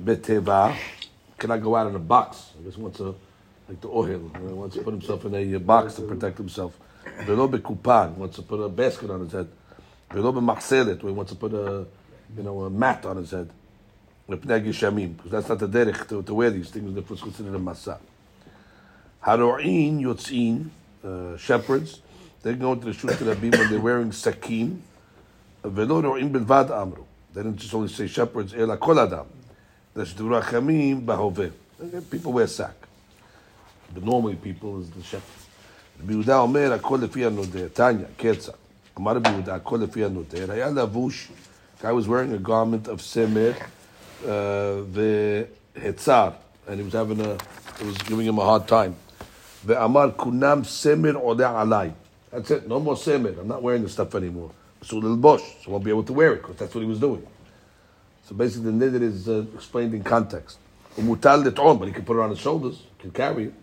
beteva 0.00 0.74
Can 1.38 1.50
I 1.50 1.58
go 1.58 1.76
out 1.76 1.86
in 1.86 1.94
a 1.94 2.00
box. 2.00 2.50
I 2.58 2.64
guess 2.64 2.76
wants 2.76 2.98
to 2.98 3.14
like 3.68 3.80
the 3.80 3.88
oil. 3.88 4.18
Know, 4.34 4.54
wants 4.54 4.76
to 4.76 4.82
put 4.82 4.92
himself 4.92 5.24
in 5.26 5.34
a 5.34 5.58
box 5.58 5.94
to 5.94 6.02
protect 6.02 6.38
himself. 6.38 6.76
Velo 7.24 7.46
bekupan 7.48 8.14
wants 8.16 8.36
to 8.36 8.42
put 8.42 8.56
a 8.60 8.68
basket 8.68 9.10
on 9.10 9.20
his 9.20 9.32
head. 9.32 9.48
Velo 10.10 10.32
b'machselet 10.32 11.02
where 11.02 11.12
he 11.12 11.16
wants 11.16 11.32
to 11.32 11.38
put 11.38 11.52
a 11.52 11.86
you 12.36 12.42
know 12.42 12.62
a 12.62 12.70
mat 12.70 13.04
on 13.06 13.18
his 13.18 13.30
head 13.30 13.50
Lepnei 14.29 14.65
gishamim 14.65 15.17
because 15.17 15.31
that's 15.31 15.49
not 15.49 15.59
the 15.59 15.67
derech 15.67 16.07
to, 16.07 16.23
to 16.23 16.33
wear 16.33 16.49
these 16.49 16.69
things. 16.69 16.93
That 16.95 17.09
was 17.09 17.21
considered 17.21 17.55
a 17.55 17.59
masa. 17.59 17.99
Haroin 19.25 20.01
yotzin 20.01 20.69
uh, 21.03 21.37
shepherds. 21.37 22.01
They 22.43 22.53
go 22.53 22.75
to 22.75 22.85
the 22.85 22.93
shul 22.93 23.09
to 23.09 23.23
the 23.23 23.35
when 23.35 23.69
they're 23.69 23.79
wearing 23.79 24.11
sakin. 24.11 24.81
Velo 25.63 26.01
ro'im 26.01 26.31
bilvad 26.31 26.71
amru. 26.71 27.03
They 27.33 27.43
didn't 27.43 27.57
just 27.57 27.73
only 27.73 27.89
say 27.89 28.07
shepherds. 28.07 28.53
Ela 28.53 28.77
kol 28.77 28.99
adam. 28.99 29.27
That's 29.93 30.13
durachamim 30.13 31.05
bahove. 31.05 31.51
People 32.09 32.33
wear 32.33 32.47
sack. 32.47 32.75
But 33.93 34.03
normally 34.03 34.35
people 34.35 34.81
is 34.81 34.89
the 34.91 35.03
shepherd. 35.03 35.41
רבי 36.03 36.13
יהודה 36.13 36.39
אומר, 36.39 36.73
הכל 36.73 36.99
לפי 37.01 37.25
הנודר. 37.25 37.67
תניא, 37.73 38.05
קצר. 38.17 38.51
אמר 38.97 39.15
רבי 39.15 39.29
יהודה, 39.29 39.55
הכל 39.55 39.77
לפי 39.77 40.05
הנודר. 40.05 40.51
היה 40.51 40.69
לבוש, 40.69 41.29
guy 41.81 41.91
was 41.91 42.07
wearing 42.07 42.33
a 42.33 42.39
garment 42.39 42.87
of 42.87 43.01
סמר 43.01 43.51
uh, 44.23 44.27
והצר. 45.75 46.33
And 46.67 46.79
he 46.79 46.83
was 46.83 46.93
having 46.93 47.19
a, 47.21 47.33
it 47.79 47.85
was 47.85 47.97
giving 47.97 48.25
him 48.25 48.37
a 48.39 48.45
hard 48.45 48.67
time. 48.67 48.95
ואמר, 49.65 50.09
כונם 50.15 50.61
סמר 50.63 51.15
עולה 51.15 51.61
עליי. 51.61 51.91
That's 52.31 52.51
it, 52.51 52.67
no 52.67 52.79
more 52.79 52.95
סמר. 52.95 53.39
I'm 53.39 53.47
not 53.47 53.61
wearing 53.61 53.83
this 53.83 53.93
stuff 53.93 54.15
anymore. 54.15 54.51
So 54.83 54.95
ללבוש, 54.95 55.41
so 55.63 55.69
I 55.69 55.73
won't 55.73 55.83
be 55.83 55.91
able 55.91 56.03
to 56.03 56.13
wear 56.13 56.33
it, 56.33 56.41
because 56.41 56.57
that's 56.57 56.73
what 56.73 56.81
he 56.81 56.87
was 56.87 56.99
doing. 56.99 57.25
So 58.27 58.35
basically, 58.35 58.71
the 58.71 58.77
nidr 58.85 59.01
is 59.01 59.27
uh, 59.27 59.43
explained 59.55 59.93
in 59.93 60.03
context. 60.03 60.57
Umutal 60.97 61.43
lit'on, 61.43 61.77
but 61.79 61.87
he 61.87 61.93
can 61.93 62.03
put 62.03 62.17
it 62.17 62.21
on 62.21 62.29
his 62.29 62.39
shoulders, 62.39 62.83
can 62.99 63.11
carry 63.11 63.45
it. 63.45 63.53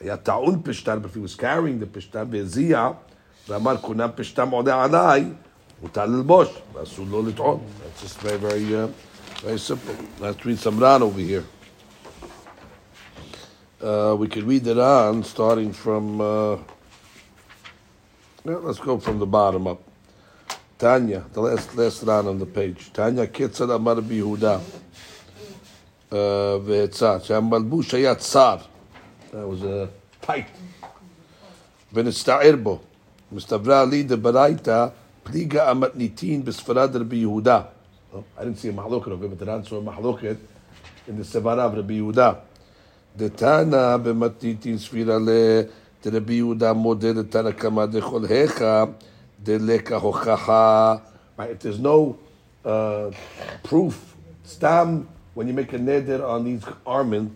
היה 0.00 0.16
טעון 0.16 0.62
פשטן, 0.64 1.00
but 1.02 1.06
if 1.06 1.14
he 1.14 1.20
was 1.20 1.34
carrying 1.34 1.78
the 1.78 1.86
פשטן 1.86 2.26
והזיע, 2.30 2.90
ואמר 3.48 3.76
כונם 3.76 4.08
פשטן 4.14 4.48
עודה 4.50 4.84
עליי, 4.84 5.24
מותר 5.82 6.06
ללבוש, 6.06 6.48
ואסור 6.72 7.06
לו 7.10 7.22
לטעון. 7.22 7.60
That's 7.60 8.02
just 8.02 8.20
very, 8.20 8.36
very, 8.36 8.74
uh, 8.74 8.88
very 9.42 9.58
simple. 9.58 9.94
Let's 10.20 10.44
read 10.44 10.58
some 10.58 10.78
Ran 10.78 11.02
over 11.02 11.20
here. 11.20 11.44
Uh, 13.80 14.14
we 14.18 14.28
could 14.28 14.44
read 14.44 14.66
it 14.66 14.78
on, 14.78 15.24
starting 15.24 15.72
from, 15.72 16.20
uh, 16.20 16.56
yeah, 18.44 18.56
let's 18.56 18.78
go 18.78 18.98
from 18.98 19.18
the 19.18 19.26
bottom 19.26 19.66
up. 19.66 19.82
Tanya, 20.78 21.24
the 21.32 21.40
last 21.40 21.74
last 21.76 22.02
line 22.02 22.26
on 22.26 22.38
the 22.38 22.46
page. 22.46 22.92
Tanya 22.92 23.26
Kitzad 23.26 23.74
Amar 23.74 23.96
Bihuda. 23.96 24.60
והצע, 26.64 27.16
שהמלבוש 27.22 27.94
היה 27.94 28.14
צר, 28.14 28.56
that 29.30 29.34
was 29.34 29.62
a 29.64 29.88
tight, 30.26 30.84
ונסתער 31.92 32.56
בו. 32.62 32.78
מסתברה 33.32 33.84
לי 33.84 34.02
דברייתא, 34.02 34.86
פליגה 35.22 35.70
המתניתין 35.70 36.44
בספרד 36.44 36.96
רבי 36.96 37.16
יהודה. 37.16 37.60
I 38.37 38.43
didn't 38.43 38.57
see 38.57 38.69
a 38.69 38.73
mahloket 38.73 39.07
over, 39.09 39.27
but 39.27 39.39
the 39.39 39.45
Ran 39.45 39.63
saw 39.63 39.77
a 39.77 39.81
mahloket 39.81 40.37
in 41.07 41.17
the 41.17 41.23
Sevara 41.23 41.59
of 41.59 41.75
Rabbi 41.75 41.93
Yehuda. 41.95 42.39
The 43.15 43.29
Tana 43.29 43.97
b'matitin 43.99 44.75
sfira 44.75 45.19
le 45.19 45.69
the 46.01 46.11
Rabbi 46.11 46.33
Yehuda 46.33 46.75
modeh 46.75 47.15
the 47.15 47.23
Tana 47.23 47.53
kama 47.53 47.87
dechol 47.87 48.27
hecha 48.27 48.93
deleka 49.43 49.99
Hochacha. 49.99 51.01
Right, 51.37 51.51
if 51.51 51.59
there's 51.59 51.79
no 51.79 52.17
uh, 52.65 53.11
proof, 53.63 54.15
stam 54.43 55.07
when 55.33 55.47
you 55.47 55.53
make 55.53 55.71
a 55.73 55.77
neder 55.77 56.27
on 56.27 56.43
these 56.45 56.63
garment, 56.85 57.31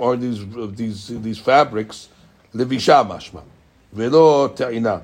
or 0.00 0.16
these 0.16 0.44
these 0.76 1.08
these 1.20 1.38
fabrics, 1.38 2.08
levisha 2.54 3.04
mashma, 3.04 3.42
velo 3.92 4.48
ta'ina. 4.48 5.02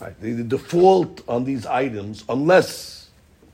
Right, 0.00 0.18
the, 0.20 0.32
the 0.32 0.44
default 0.44 1.22
on 1.28 1.44
these 1.44 1.66
items, 1.66 2.24
unless 2.28 2.95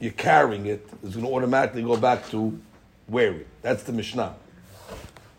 you're 0.03 0.11
carrying 0.11 0.67
it, 0.67 0.85
it, 1.03 1.07
is 1.07 1.15
going 1.15 1.25
to 1.25 1.33
automatically 1.33 1.81
go 1.81 1.97
back 1.97 2.29
to 2.31 2.59
wearing. 3.07 3.45
That's 3.63 3.85
the 3.85 3.93
Mishnah. 3.93 4.35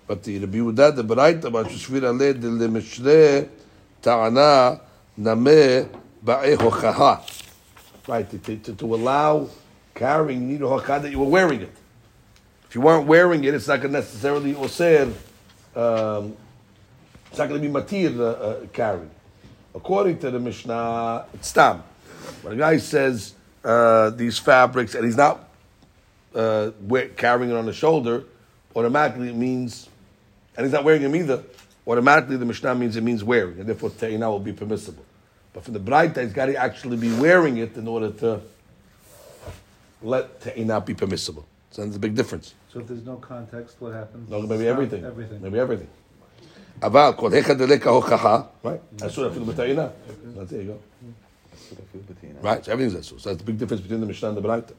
But 0.07 0.23
the 0.23 0.39
Rabbi 0.39 0.57
Yehuda, 0.57 0.95
the 0.95 1.03
Baraita, 1.03 1.45
about 1.45 1.67
Shvira 1.67 2.17
le 2.17 2.47
le 2.47 2.67
Mishre, 2.69 3.49
ta'ana, 4.01 4.79
name, 5.17 5.89
ba'e 6.23 6.55
hochaha. 6.55 7.29
Right, 8.07 8.29
to, 8.29 8.57
to, 8.57 8.73
to 8.73 8.95
allow 8.95 9.49
carrying, 9.93 10.49
you 10.49 10.59
need 10.59 10.61
that 10.61 11.11
you 11.11 11.19
were 11.19 11.25
wearing 11.25 11.61
it. 11.61 11.75
If 12.69 12.75
you 12.75 12.79
weren't 12.81 13.05
wearing 13.05 13.43
it, 13.43 13.53
it's 13.53 13.67
not 13.67 13.81
going 13.81 13.91
to 13.91 13.99
necessarily 13.99 14.53
osir, 14.53 15.13
um, 15.75 16.37
it's 17.29 17.37
not 17.37 17.49
going 17.49 17.61
to 17.61 17.67
be 17.67 17.73
matir 17.73 18.17
uh, 18.17 18.23
uh, 18.23 18.65
carry. 18.71 19.07
According 19.75 20.19
to 20.19 20.31
the 20.31 20.39
Mishnah, 20.39 21.25
it's 21.33 21.51
tam. 21.51 21.83
When 22.41 22.53
a 22.53 22.57
guy 22.57 22.77
says 22.77 23.33
uh, 23.64 24.10
these 24.10 24.38
fabrics 24.38 24.94
and 24.94 25.04
he's 25.04 25.16
not 25.16 25.48
uh, 26.34 26.70
wear, 26.80 27.08
carrying 27.08 27.50
it 27.50 27.56
on 27.56 27.66
the 27.66 27.72
shoulder, 27.72 28.24
automatically 28.74 29.28
it 29.30 29.36
means, 29.36 29.88
and 30.56 30.64
he's 30.64 30.72
not 30.72 30.84
wearing 30.84 31.02
them 31.02 31.16
either, 31.16 31.42
automatically 31.86 32.36
the 32.36 32.44
Mishnah 32.44 32.74
means 32.74 32.96
it 32.96 33.02
means 33.02 33.24
wearing, 33.24 33.58
and 33.58 33.68
therefore 33.68 33.90
Ta'ina 33.90 34.30
will 34.30 34.38
be 34.38 34.52
permissible. 34.52 35.04
But 35.52 35.64
for 35.64 35.70
the 35.70 35.80
Braita, 35.80 36.22
he's 36.22 36.32
got 36.32 36.46
to 36.46 36.56
actually 36.56 36.96
be 36.96 37.12
wearing 37.16 37.56
it 37.58 37.76
in 37.76 37.88
order 37.88 38.10
to 38.10 38.40
let 40.02 40.40
Ta'ina 40.40 40.80
be 40.80 40.94
permissible. 40.94 41.46
So 41.70 41.82
there's 41.82 41.96
a 41.96 41.98
big 41.98 42.14
difference. 42.14 42.54
So 42.72 42.80
if 42.80 42.88
there's 42.88 43.04
no 43.04 43.16
context, 43.16 43.76
what 43.80 43.92
happens? 43.94 44.30
No, 44.30 44.40
maybe 44.42 44.64
Stop 44.64 44.72
everything. 44.72 45.04
Everything. 45.04 45.42
Maybe 45.42 45.58
everything. 45.58 45.88
אבל 46.82 47.10
כל 47.16 47.32
היכא 47.32 47.54
דלקה 47.54 47.90
הוכחה, 47.90 48.42
right? 48.64 49.06
אסור 49.06 49.28
אפילו 49.28 49.44
בטעינה. 49.44 49.88
That's 50.36 50.50
there 50.50 50.62
you 50.62 50.72
go. 50.72 50.76
Right, 52.42 52.64
so 52.64 52.72
everything's 52.72 52.94
אסור. 53.00 53.18
So 53.18 53.30
that's 53.30 53.38
the 53.38 53.44
big 53.44 53.58
difference 53.58 53.80
between 53.82 54.00
the 54.00 54.06
Mishnah 54.06 54.28
and 54.28 54.38
the 54.38 54.42
Braita. 54.42 54.72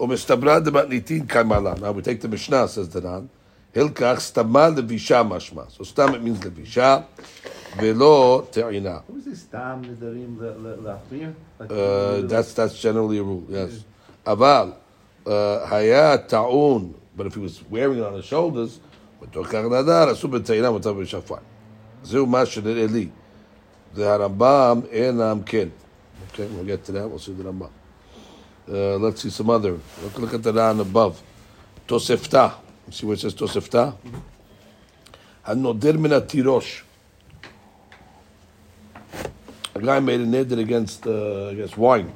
ומסתברא 0.00 0.58
דמתניתין 0.58 1.26
כמעלה. 1.26 1.74
Now 1.80 1.92
we 1.92 2.02
take 2.02 2.20
the 2.20 2.28
Mishnah, 2.28 2.68
says 2.68 2.88
the 2.88 3.00
Ran. 3.00 3.28
הלקח 3.76 4.16
סתמה 4.18 4.68
לבישה 4.68 5.22
משמע. 5.22 5.62
So 5.76 5.84
סתם 5.84 6.08
it 6.08 6.26
means 6.26 6.46
לבישה, 6.46 6.98
ולא 7.76 8.42
טעינה. 8.50 8.98
What 9.06 9.14
was 9.14 9.24
this 9.24 9.42
stam 9.42 9.84
nidarim 9.84 10.38
lachmir? 10.84 11.34
Uh, 11.60 12.26
that's 12.26 12.54
that's 12.54 12.80
generally 12.80 13.18
a 13.18 13.22
rule. 13.22 13.44
Yes. 13.48 13.84
אבל 14.26 14.72
uh, 15.26 15.30
היה 15.70 16.18
טעון, 16.18 16.92
but 17.16 17.26
if 17.26 17.34
he 17.34 17.40
was 17.40 17.62
wearing 17.70 17.98
it 17.98 18.04
on 18.04 18.14
his 18.14 18.24
shoulders, 18.24 18.78
בתוך 19.22 19.46
כך 19.46 19.54
נדר, 19.54 20.12
אסור 20.12 20.30
בטעינה 20.30 20.70
מותר 20.70 20.92
בשפר. 20.92 21.34
זהו 22.02 22.26
מה 22.26 22.46
שנראה 22.46 22.86
לי. 22.86 23.08
והרמב"ם 23.94 24.80
אינם 24.90 25.40
כן. 25.46 25.68
Okay, 26.33 26.47
we'll 26.47 26.65
get 26.65 26.83
to 26.85 26.91
that. 26.93 27.07
We'll 27.07 27.19
see 27.19 27.31
the 27.33 27.43
Rambam. 27.43 27.69
Uh, 28.67 28.97
let's 28.97 29.21
see 29.21 29.29
some 29.29 29.51
other. 29.51 29.73
Look, 30.01 30.17
look 30.17 30.33
at 30.33 30.41
the 30.41 30.51
Ran 30.51 30.79
above. 30.79 31.21
Tosefta. 31.87 32.55
See 32.89 33.05
where 33.05 33.13
it 33.13 33.19
says 33.19 33.35
Tosefta? 33.35 33.95
Hanodir 35.45 35.99
mina 35.99 36.21
tirosh. 36.21 36.81
A 39.75 39.79
guy 39.79 39.99
made 39.99 40.21
a 40.21 40.25
neder 40.25 40.57
against, 40.59 41.05
uh, 41.05 41.49
against 41.51 41.77
wine. 41.77 42.11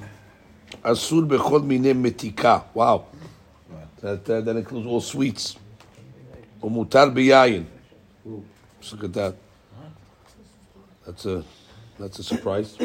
Asur 0.83 1.27
bechol 1.27 1.63
mine 1.63 1.93
metika. 1.93 2.63
Wow. 2.73 3.05
That, 4.01 4.27
uh, 4.27 4.41
that 4.41 4.55
includes 4.55 4.87
all 4.87 5.01
sweets. 5.01 5.57
Umutar 6.63 7.13
biyayin. 7.13 7.65
Look 8.25 9.03
at 9.03 9.13
that. 9.13 9.35
That's 11.05 11.25
a, 11.27 11.43
that's 11.99 12.17
a 12.17 12.23
surprise 12.23 12.75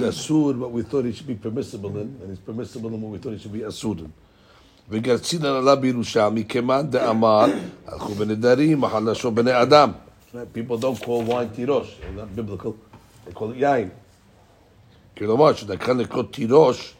asur, 0.00 0.58
but 0.58 0.70
we 0.70 0.82
thought 0.82 1.04
he 1.04 1.12
should 1.12 1.26
be 1.26 1.34
permissible 1.34 1.90
in, 1.98 2.18
and 2.20 2.30
he's 2.30 2.38
permissible 2.38 2.92
in 2.94 3.00
what 3.00 3.12
we 3.12 3.18
thought 3.18 3.32
he 3.32 3.38
should 3.38 3.52
be 3.52 3.60
asur 3.60 3.98
in. 3.98 4.12
וגרצינן 4.88 5.44
עלה 5.46 5.76
בירושלמי, 5.76 6.44
כמאן 6.44 6.90
דאמר, 6.90 7.46
הלכו 7.86 8.14
בנדרים, 8.14 8.84
אכל 8.84 9.10
לשון 9.10 9.34
בני 9.34 9.62
אדם. 9.62 9.92
People 10.54 10.78
don't 10.78 11.00
call 11.00 11.24
wine 11.26 11.54
תירוש, 11.54 11.96
it's 12.00 12.16
not 12.16 12.36
biblical, 12.36 12.72
they 13.26 13.32
call 13.32 13.50
it 13.50 13.56
יין. 13.56 13.88
כלומר, 15.18 15.54
שדקה 15.54 15.92
לקרוא 15.92 16.22
תירוש, 16.30 16.94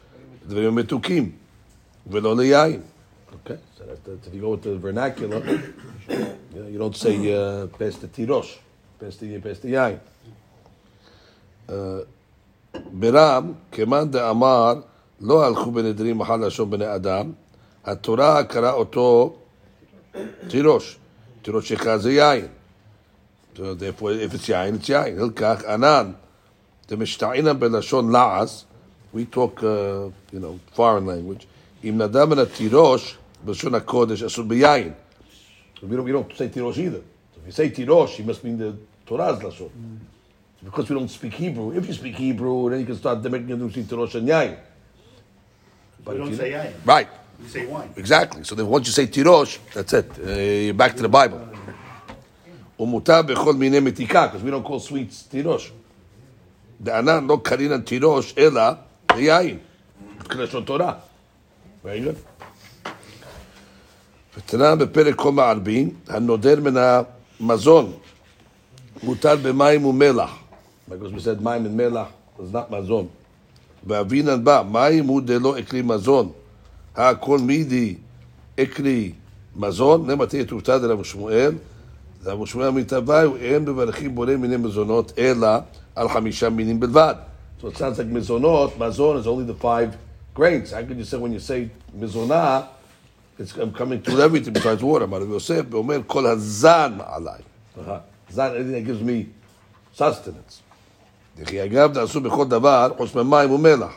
דברים 0.47 0.75
מתוקים, 0.75 1.31
ולא 2.07 2.35
ליין. 2.35 2.81
Okay, 3.45 3.57
so 3.77 3.83
that, 3.85 4.03
that, 4.03 4.27
if 4.27 4.33
you 4.33 4.41
go 4.41 4.49
with 4.51 4.63
the 4.63 4.77
vernacular, 4.77 5.41
you, 6.09 6.61
know, 6.61 6.67
you 6.67 6.77
don't 6.77 6.95
say 6.95 7.13
uh, 7.33 7.67
pass 7.67 7.95
the 7.97 8.07
tirosh, 8.07 8.57
pass 8.99 9.17
the, 9.17 9.39
pass 9.39 9.59
the 9.59 9.73
yain. 9.73 9.99
Uh, 11.69 12.01
ברם, 12.92 13.52
כמאן 13.72 14.10
דאמר, 14.10 14.74
לא 15.20 15.46
הלכו 15.46 15.70
בנדרים 15.70 16.18
מחל 16.18 16.46
לשון 16.46 16.70
בני 16.70 16.94
אדם, 16.94 17.32
התורה 17.84 18.44
קראה 18.44 18.72
אותו 18.72 19.36
תירוש. 20.48 20.96
תירוש 21.42 21.68
שלך 21.68 21.96
זה 21.96 22.12
יין. 22.12 22.46
So 23.56 23.58
therefore, 23.58 24.02
if 24.02 24.34
it's 24.34 24.48
יין, 24.48 24.78
it's 24.82 24.88
יין. 24.88 25.18
הלקח 25.18 25.62
ענן, 25.68 26.12
דמשתעינן 26.88 27.60
בלשון 27.60 28.12
לעז, 28.12 28.64
we 29.14 29.18
talk, 29.34 29.60
uh, 29.60 29.62
you 30.32 30.38
know, 30.38 30.76
foreign 30.76 31.06
language. 31.06 31.44
אם 31.84 32.02
נדם 32.02 32.30
מן 32.30 32.38
התירוש, 32.38 33.18
בלשון 33.44 33.74
הקודש, 33.74 34.22
אסור 34.22 34.44
ביין. 34.44 34.92
We 35.76 35.80
don't, 35.80 36.04
we 36.06 36.12
don't 36.12 36.38
say 36.38 36.48
תירוש 36.52 36.78
either. 36.78 37.02
If 37.36 37.48
you 37.48 37.52
say 37.52 37.74
תירוש, 37.74 38.20
you 38.20 38.24
must 38.24 38.44
mean 38.44 38.58
the 38.58 38.72
Torah's 39.10 39.38
lashon. 39.42 39.70
Because 40.63 40.89
we 40.89 40.95
don't 40.95 41.09
speak 41.09 41.33
Hebrew. 41.33 41.71
If 41.77 41.87
you 41.87 41.93
speak 41.93 42.15
Hebrew, 42.15 42.69
then 42.69 42.79
you 42.79 42.85
can 42.85 42.95
start 42.95 43.23
making 43.23 43.51
a 43.51 43.55
between 43.55 43.85
Tirosh 43.85 44.15
and 44.15 44.27
Yain. 44.27 44.55
But 46.03 46.15
We 46.15 46.15
if 46.15 46.17
don't 46.23 46.31
you- 46.31 46.37
say 46.37 46.51
yain. 46.51 46.73
Right, 46.85 47.07
We 47.41 47.47
say 47.47 47.65
wine. 47.67 47.89
exactly. 47.95 48.43
So 48.43 48.55
then 48.55 48.67
once 48.67 48.87
you 48.87 48.93
say 48.93 49.05
Tirosh, 49.07 49.57
that's 49.75 49.93
it. 49.93 50.09
Uh, 50.17 50.29
you're 50.65 50.73
back 50.73 50.95
to 50.97 51.03
the 51.03 51.09
Bible. 51.09 51.39
ומותר 52.79 53.21
בכל 53.21 53.53
מיני 53.53 53.79
מתיקה, 53.79 54.27
because 54.31 54.43
we 54.43 54.51
don't 54.51 54.63
call 54.67 54.79
sweets 54.91 55.29
תירוש. 55.29 55.71
דענן 56.81 57.27
לא 57.27 57.39
קרינן 57.43 57.81
תירוש, 57.81 58.33
אלא 58.37 58.61
ליין. 59.15 59.57
כלשון 60.29 60.63
תורה. 60.63 60.93
Very 61.85 61.87
good. 62.05 62.45
ותנא 64.37 64.75
בפרק 64.75 65.15
כל 65.15 65.31
מערבין, 65.31 65.89
הנודר 66.07 66.59
מן 66.61 66.73
המזון, 67.39 67.93
מותר 69.03 69.35
במים 69.35 69.85
ומלח. 69.85 70.31
Because 70.91 71.11
we 71.11 71.19
said 71.19 71.41
מים 71.41 71.65
and 71.65 71.77
מלח 71.77 72.07
is 72.39 72.53
not 72.53 72.71
מזון. 72.71 73.07
ואבינן 73.87 74.43
בה, 74.43 74.63
מים 74.71 75.07
הוא 75.07 75.21
דלא 75.21 75.59
אקלי 75.59 75.81
מזון. 75.81 76.31
הכל 76.95 77.39
מידי 77.39 77.95
אקלי 78.59 79.11
מזון, 79.55 80.09
למה 80.09 80.25
תהיה 80.25 80.45
תופתע 80.45 80.77
דרב 80.77 81.03
שמואל, 81.03 81.55
רב 82.25 82.45
שמואל 82.45 82.69
מתהווה, 82.69 83.23
אין 83.39 83.63
מברכים 83.63 84.15
בורא 84.15 84.35
מיני 84.35 84.57
מזונות, 84.57 85.11
אלא 85.17 85.47
על 85.95 86.09
חמישה 86.09 86.49
מינים 86.49 86.79
בלבד. 86.79 87.15
So 87.61 87.67
it 87.67 87.77
sounds 87.77 87.97
like 87.97 88.13
מזונות, 88.13 88.77
מזון 88.79 89.21
is 89.21 89.27
only 89.27 89.45
the 89.45 89.63
five 89.63 89.95
grains. 90.35 90.71
How 90.71 90.81
could 90.83 90.97
you 90.97 91.05
say 91.05 91.17
when 91.17 91.31
you 91.33 91.39
say 91.39 91.69
מזונה, 91.99 92.61
it's 93.39 93.53
I'm 93.57 93.71
coming 93.71 94.01
to 94.01 94.11
everything 94.21 94.53
besides 94.53 94.83
water. 94.83 95.03
אמר 95.03 95.21
רבי 95.21 95.31
יוסף, 95.31 95.61
ואומר 95.69 96.01
כל 96.07 96.25
הזן 96.25 96.97
עליי. 97.05 97.41
זן, 98.29 98.49
anything 98.55 98.73
that 98.73 98.85
gives 98.85 99.01
me 99.01 99.25
sustenance. 99.97 100.61
דכי 101.37 101.63
אגב 101.63 101.97
נעשו 101.97 102.21
בכל 102.21 102.47
דבר, 102.47 102.91
חוץ 102.97 103.15
ממים 103.15 103.51
ומלח. 103.51 103.91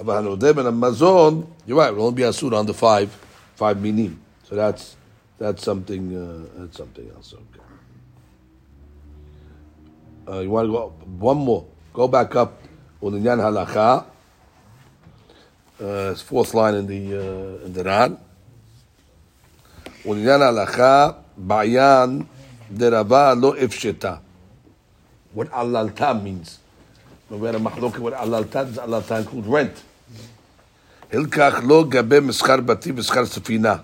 אבל 0.00 0.16
הנודה 0.16 0.52
בין 0.52 0.66
המזון, 0.66 1.44
you're 1.68 1.70
right, 1.70 1.90
it 1.90 1.96
will 1.96 2.08
only 2.10 2.16
be 2.16 2.22
asur 2.22 2.52
on 2.52 2.66
the 2.66 2.74
five, 2.74 3.08
five 3.56 3.80
minim. 3.80 4.18
So 4.48 4.54
that's, 4.54 4.96
that's 5.38 5.62
something, 5.62 6.14
uh, 6.16 6.60
that's 6.60 6.76
something 6.76 7.10
else. 7.14 7.34
Okay. 7.34 7.64
Uh, 10.26 10.40
you 10.40 10.50
want 10.50 10.68
to 10.68 10.72
go, 10.72 10.92
one 11.18 11.38
more. 11.38 11.64
Go 11.92 12.08
back 12.08 12.34
up 12.34 12.62
on 13.02 13.12
the 13.12 13.18
Nyan 13.18 13.38
Halacha. 13.38 14.04
Uh, 15.80 16.12
it's 16.12 16.22
fourth 16.22 16.54
line 16.54 16.74
in 16.74 16.86
the, 16.86 17.02
uh, 17.18 17.66
in 17.66 17.72
the 17.72 17.84
Ran. 17.84 18.16
ולעניין 20.06 20.42
ההלכה, 20.42 21.10
בעיין 21.36 22.22
דרבה 22.72 23.34
לא 23.34 23.54
הפשטה. 23.56 24.14
what 25.33 25.49
alalta 25.51 26.21
means. 26.21 26.59
No 27.29 27.37
matter 27.37 27.59
machloket, 27.59 27.99
what 27.99 28.13
alalta 28.13 28.69
is 28.69 28.77
alalta 28.77 29.19
includes 29.19 29.47
rent. 29.47 29.83
Hilkach 31.11 31.63
lo 31.63 31.83
gabe 31.85 32.21
mischar 32.21 32.65
bati 32.65 32.91
mischar 32.91 33.25
safina. 33.25 33.83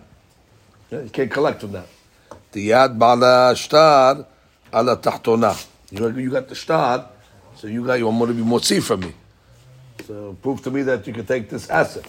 You 0.91 1.10
can't 1.12 1.29
collect 1.31 1.62
from 1.62 1.73
that. 1.73 1.88
Tiyad 2.51 2.97
bala 2.97 3.53
shtar 3.55 4.25
ala 4.73 4.97
tahtona. 4.97 5.55
You 5.91 6.29
got 6.29 6.47
the 6.47 6.55
shtar, 6.55 7.10
so 7.55 7.67
you 7.67 7.86
got 7.86 7.99
your 7.99 8.12
money 8.12 8.34
more 8.34 8.60
to 8.60 8.69
be 8.69 8.77
motzi 8.77 8.84
from 8.84 9.01
me. 9.01 9.13
So 10.08 10.36
prove 10.41 10.62
to 10.63 10.71
me 10.71 10.81
that 10.84 11.05
you 11.08 11.13
can 11.13 11.25
take 11.25 11.49
this 11.49 11.69
asset. 11.69 12.03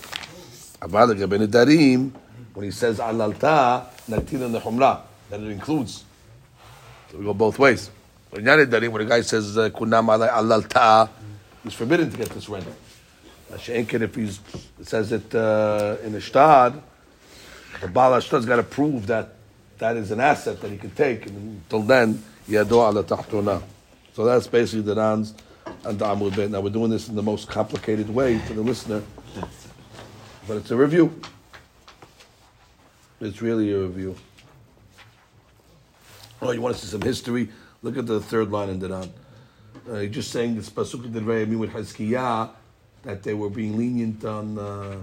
Aval 0.81 1.15
gabe 1.17 1.39
nedarim 1.39 2.11
when 2.55 2.65
he 2.65 2.71
says 2.71 2.99
alalta 2.99 3.87
natina 4.09 4.49
nechumra 4.61 5.01
that 5.31 5.41
it 5.41 5.51
includes. 5.51 6.05
So 7.11 7.19
we 7.19 7.25
go 7.25 7.35
both 7.35 7.59
ways. 7.59 7.91
When 8.37 9.01
a 9.01 9.05
guy 9.07 9.23
says 9.23 9.57
uh, 9.57 9.71
kunam 9.71 10.09
alay 10.09 10.29
alalta, 10.29 11.09
he's 11.65 11.73
forbidden 11.73 12.11
to 12.11 12.17
get 12.19 12.29
this 12.29 12.51
rent. 12.51 12.67
Mashenkin, 13.51 14.03
if 14.03 14.19
it 14.19 14.87
says 14.87 15.11
it 15.11 15.35
uh, 15.35 15.97
in 16.03 16.15
a 16.15 16.19
shtad, 16.19 16.79
the 17.81 17.89
Baal 17.89 18.13
Ashtad's 18.13 18.45
got 18.45 18.57
to 18.57 18.63
prove 18.63 19.07
that 19.07 19.37
that 19.79 19.97
is 19.97 20.11
an 20.11 20.21
asset 20.21 20.61
that 20.61 20.71
he 20.71 20.77
can 20.77 20.91
take, 20.91 21.25
and 21.27 21.63
until 21.63 21.81
then, 21.81 22.23
yado 22.47 22.73
ala 22.73 23.05
tahtona. 23.05 23.63
So 24.13 24.27
that's 24.27 24.47
basically 24.47 24.83
the 24.83 24.97
Ran's 24.97 25.33
and 25.85 25.99
the 25.99 26.05
Amud 26.05 26.37
Bet. 26.37 26.51
Now 26.51 26.61
we're 26.61 26.69
doing 26.69 26.91
this 26.91 27.09
in 27.09 27.17
the 27.17 27.23
most 27.23 27.49
complicated 27.49 28.11
way 28.11 28.39
for 28.41 28.53
the 28.53 28.63
listener, 28.63 29.03
but 30.47 30.59
it's 30.59 30.71
a 30.71 30.77
review. 30.77 31.19
It's 33.19 33.41
really 33.41 33.73
a 33.73 33.79
review. 33.79 34.15
Oh, 36.43 36.51
you 36.51 36.61
want 36.61 36.77
to 36.77 36.83
see 36.83 36.89
some 36.89 37.01
history? 37.01 37.49
Look 37.86 37.98
at 37.98 38.06
the 38.06 38.20
third 38.20 38.52
line 38.52 38.70
in 38.70 38.80
the 38.80 38.90
Ran. 38.90 39.14
Uh, 39.90 40.00
he's 40.00 40.12
just 40.12 40.32
saying 40.32 40.56
this 40.56 40.70
pasuk 40.70 41.06
in 41.06 41.14
the 41.14 41.20
Rayami 41.20 41.58
with 41.58 41.72
Hizkiah 41.72 42.50
that 43.04 43.24
they 43.24 43.34
were 43.34 43.50
being 43.50 43.78
lenient 43.78 44.24
on 44.24 44.58
uh, 44.58 44.98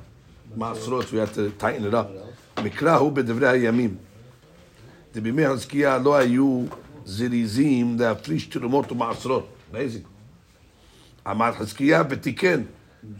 Masrot, 0.57 1.05
so 1.05 1.13
we 1.13 1.19
had 1.19 1.35
to 1.35 1.51
tighten 1.51 1.85
it 1.85 1.95
up. 1.95 2.11
מקרא 2.65 2.97
הוא 2.97 3.13
בדברי 3.13 3.49
הימים. 3.49 3.97
דבימי 5.15 5.49
חזקיה 5.49 5.99
לא 5.99 6.17
היו 6.17 6.65
זריזים 7.05 7.97
להפריש 8.01 8.47
תרומות 8.47 8.93
ומעשרות. 8.93 9.49
Amazing. 9.73 10.07
אמר 11.31 11.53
חזקיה 11.53 12.03
ותיקן 12.11 12.63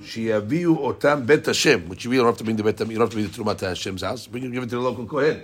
שיביאו 0.03 0.77
אותם 0.77 1.21
בית 1.27 1.49
השם, 1.49 1.81
which 1.89 2.05
you 2.05 2.11
don't 2.11 2.27
have 2.27 2.39
to 2.39 2.45
bring 2.45 2.57
the 2.57 2.63
בית, 2.63 2.81
you 2.81 2.99
don't 2.99 3.01
have 3.01 3.11
to 3.11 3.17
bring 3.17 3.27
the 3.27 3.37
תרומה 3.37 3.55
to 3.55 3.67
Hashem's 3.67 4.03
house, 4.03 4.27
bring 4.27 4.45
it, 4.45 4.53
give 4.53 4.63
it 4.63 4.71
to 4.71 4.77
the 4.77 4.81
local 4.81 5.07
Kohen. 5.07 5.41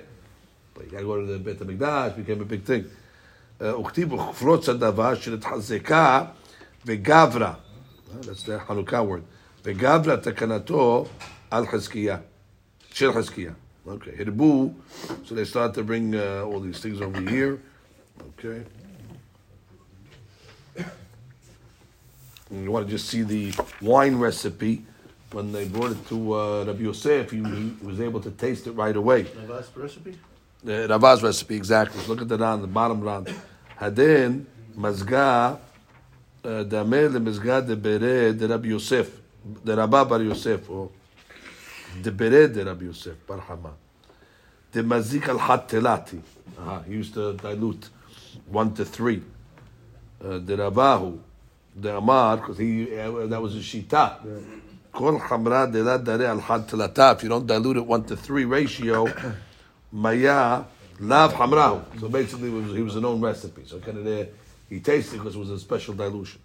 But 0.75 0.85
you 0.85 0.91
gotta 0.91 1.05
go 1.05 1.21
to 1.21 1.27
the 1.27 1.39
בית 1.39 1.61
המקדש, 1.61 2.13
became 2.17 2.41
a 2.41 2.45
big 2.45 2.65
thing. 2.65 2.85
Uh, 3.61 3.65
וכתיב 3.65 4.13
וכפרוץ 4.13 4.69
הדבר 4.69 5.15
שנתחזקה 5.15 6.25
וגברה. 6.87 7.55
Uh, 7.55 8.25
That's 8.25 8.43
the 8.43 8.59
Hanukkah 8.69 9.03
word. 9.09 9.23
וגב 9.65 10.09
לתקנתו 10.09 11.07
על 11.51 11.67
חזקיה, 11.67 12.19
של 12.93 13.13
חזקיה. 13.13 13.53
Okay, 13.87 14.21
הרבו, 14.21 14.73
so 15.25 15.35
they 15.35 15.45
start 15.45 15.75
to 15.75 15.83
bring 15.83 16.15
uh, 16.15 16.45
all 16.45 16.61
these 16.61 16.81
things 16.81 17.01
over 17.01 17.21
here. 17.21 17.61
Okay. 18.31 18.65
And 22.51 22.65
you 22.65 22.71
want 22.71 22.87
to 22.87 22.91
just 22.91 23.09
see 23.09 23.23
the 23.23 23.53
wine 23.81 24.17
recipe. 24.17 24.85
When 25.33 25.53
they 25.53 25.65
brought 25.67 25.91
it 25.91 26.09
to 26.11 26.35
uh, 26.35 26.65
Rabbi 26.65 26.83
Yosef, 26.83 27.31
he, 27.33 27.39
he 27.39 27.75
was 27.83 28.01
able 28.01 28.21
to 28.21 28.31
taste 28.31 28.67
it 28.69 28.73
right 28.73 28.95
away. 28.95 29.23
The 29.23 29.53
last 29.53 29.71
recipe? 29.77 30.17
The 30.62 30.88
Rav's 30.90 31.24
recipe, 31.24 31.56
exactly. 31.56 32.06
Look 32.08 32.22
at 32.22 32.28
the 32.28 32.38
round, 32.38 32.64
the 32.64 32.68
bottom 32.68 33.00
round. 33.00 33.34
Hadin, 33.80 34.46
mazga, 34.78 35.58
dameh 36.44 37.10
lemizga 37.10 37.66
de 37.66 37.76
bere 37.78 38.34
de 38.38 38.46
Rabbi 38.46 38.68
Yosef, 38.68 39.10
de 39.64 39.74
Rabba 39.74 40.04
bar 40.04 40.22
Yosef, 40.22 40.70
or 40.70 40.90
de 42.02 42.12
bere 42.12 42.48
de 42.54 42.66
Rabbi 42.66 42.86
Yosef, 42.86 43.16
bar 43.26 43.40
Hama. 43.40 43.74
De 44.74 44.84
mazik 44.84 45.30
al 45.30 45.38
hat 45.38 45.70
telati. 45.70 46.22
He 46.86 46.94
used 46.94 47.14
to 47.14 47.34
dilute 47.34 47.90
one 48.48 48.74
to 48.74 48.84
three. 48.84 49.24
Uh, 50.22 50.40
de 50.40 50.58
Rabahu, 50.58 51.18
de 51.80 51.96
Amar, 51.96 52.36
because 52.36 52.58
he 52.58 53.00
uh, 53.00 53.28
that 53.28 53.42
was 53.42 53.56
a 53.56 53.60
shita. 53.60 54.20
Kol 54.92 55.18
hamra 55.20 55.72
de 55.72 55.82
la 55.82 55.98
dare 55.98 56.28
al 56.28 56.40
had 56.40 56.68
telata. 56.68 57.16
If 57.16 57.24
you 57.24 57.30
don't 57.30 57.48
dilute 57.48 57.78
it 57.78 57.86
one 57.86 58.04
to 58.04 58.18
three 58.18 58.44
ratio, 58.44 59.08
maya 59.93 60.65
lav 61.01 61.33
hamrahu. 61.35 62.01
So 62.01 62.09
basically, 62.09 62.49
it 62.49 62.53
was, 62.53 62.77
he 62.77 62.83
was 62.83 62.97
a 62.97 63.01
known 63.01 63.21
recipe. 63.21 63.63
So 63.67 63.79
kind 63.79 63.99
of 63.99 64.05
there, 64.05 64.29
he 64.69 64.81
tasted 64.81 65.17
it 65.17 65.19
because 65.19 65.37
it 65.37 65.39
was 65.39 65.51
a 65.51 65.59
special 65.59 65.95
dilution. 65.95 66.41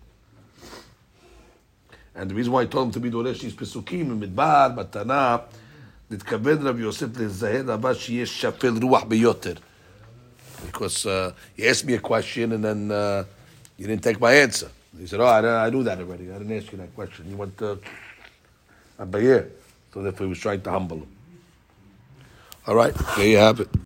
And 2.16 2.30
the 2.30 2.36
reason 2.36 2.52
why 2.52 2.64
he 2.64 2.70
told 2.70 2.88
him 2.88 2.92
to 2.94 3.00
be 3.00 3.10
דורש 3.10 3.44
איש 3.44 3.54
פסוקים 3.54 4.10
במדבר, 4.10 4.68
בתנא, 4.76 5.36
נתכוון 6.12 6.68
רבי 6.68 6.82
יוסף 6.82 7.18
לזהה 7.18 7.74
הבא 7.74 7.94
שיש 7.94 8.42
שפל 8.42 8.74
רוח 8.82 9.04
ביותר. 9.04 9.54
Because 10.66 11.06
uh, 11.06 11.32
he 11.56 11.68
asked 11.68 11.86
me 11.86 11.94
a 11.94 12.00
question 12.00 12.52
and 12.52 12.64
then 12.64 12.92
uh, 12.92 13.24
you 13.78 13.88
didn't 13.88 14.04
take 14.04 14.20
my 14.20 14.34
answer. 14.34 14.70
He 15.00 15.08
said, 15.08 15.22
oh, 15.22 15.26
I, 15.26 15.68
I 15.68 15.70
knew 15.70 15.84
that 15.84 16.00
already. 16.00 16.30
I 16.30 16.38
didn't 16.38 16.58
ask 16.58 16.72
you 16.72 16.78
that 16.80 16.94
question. 16.94 17.30
You 17.30 17.38
went 17.38 17.58
to 17.60 17.80
Abaye. 19.00 19.48
So 19.94 20.02
therefore 20.02 20.26
he 20.26 20.30
was 20.30 20.40
trying 20.40 20.62
to 20.62 20.72
humble 20.72 20.98
him. 20.98 21.08
All 22.67 22.75
right, 22.75 22.95
there 23.17 23.27
you 23.27 23.37
have 23.37 23.61
it. 23.61 23.69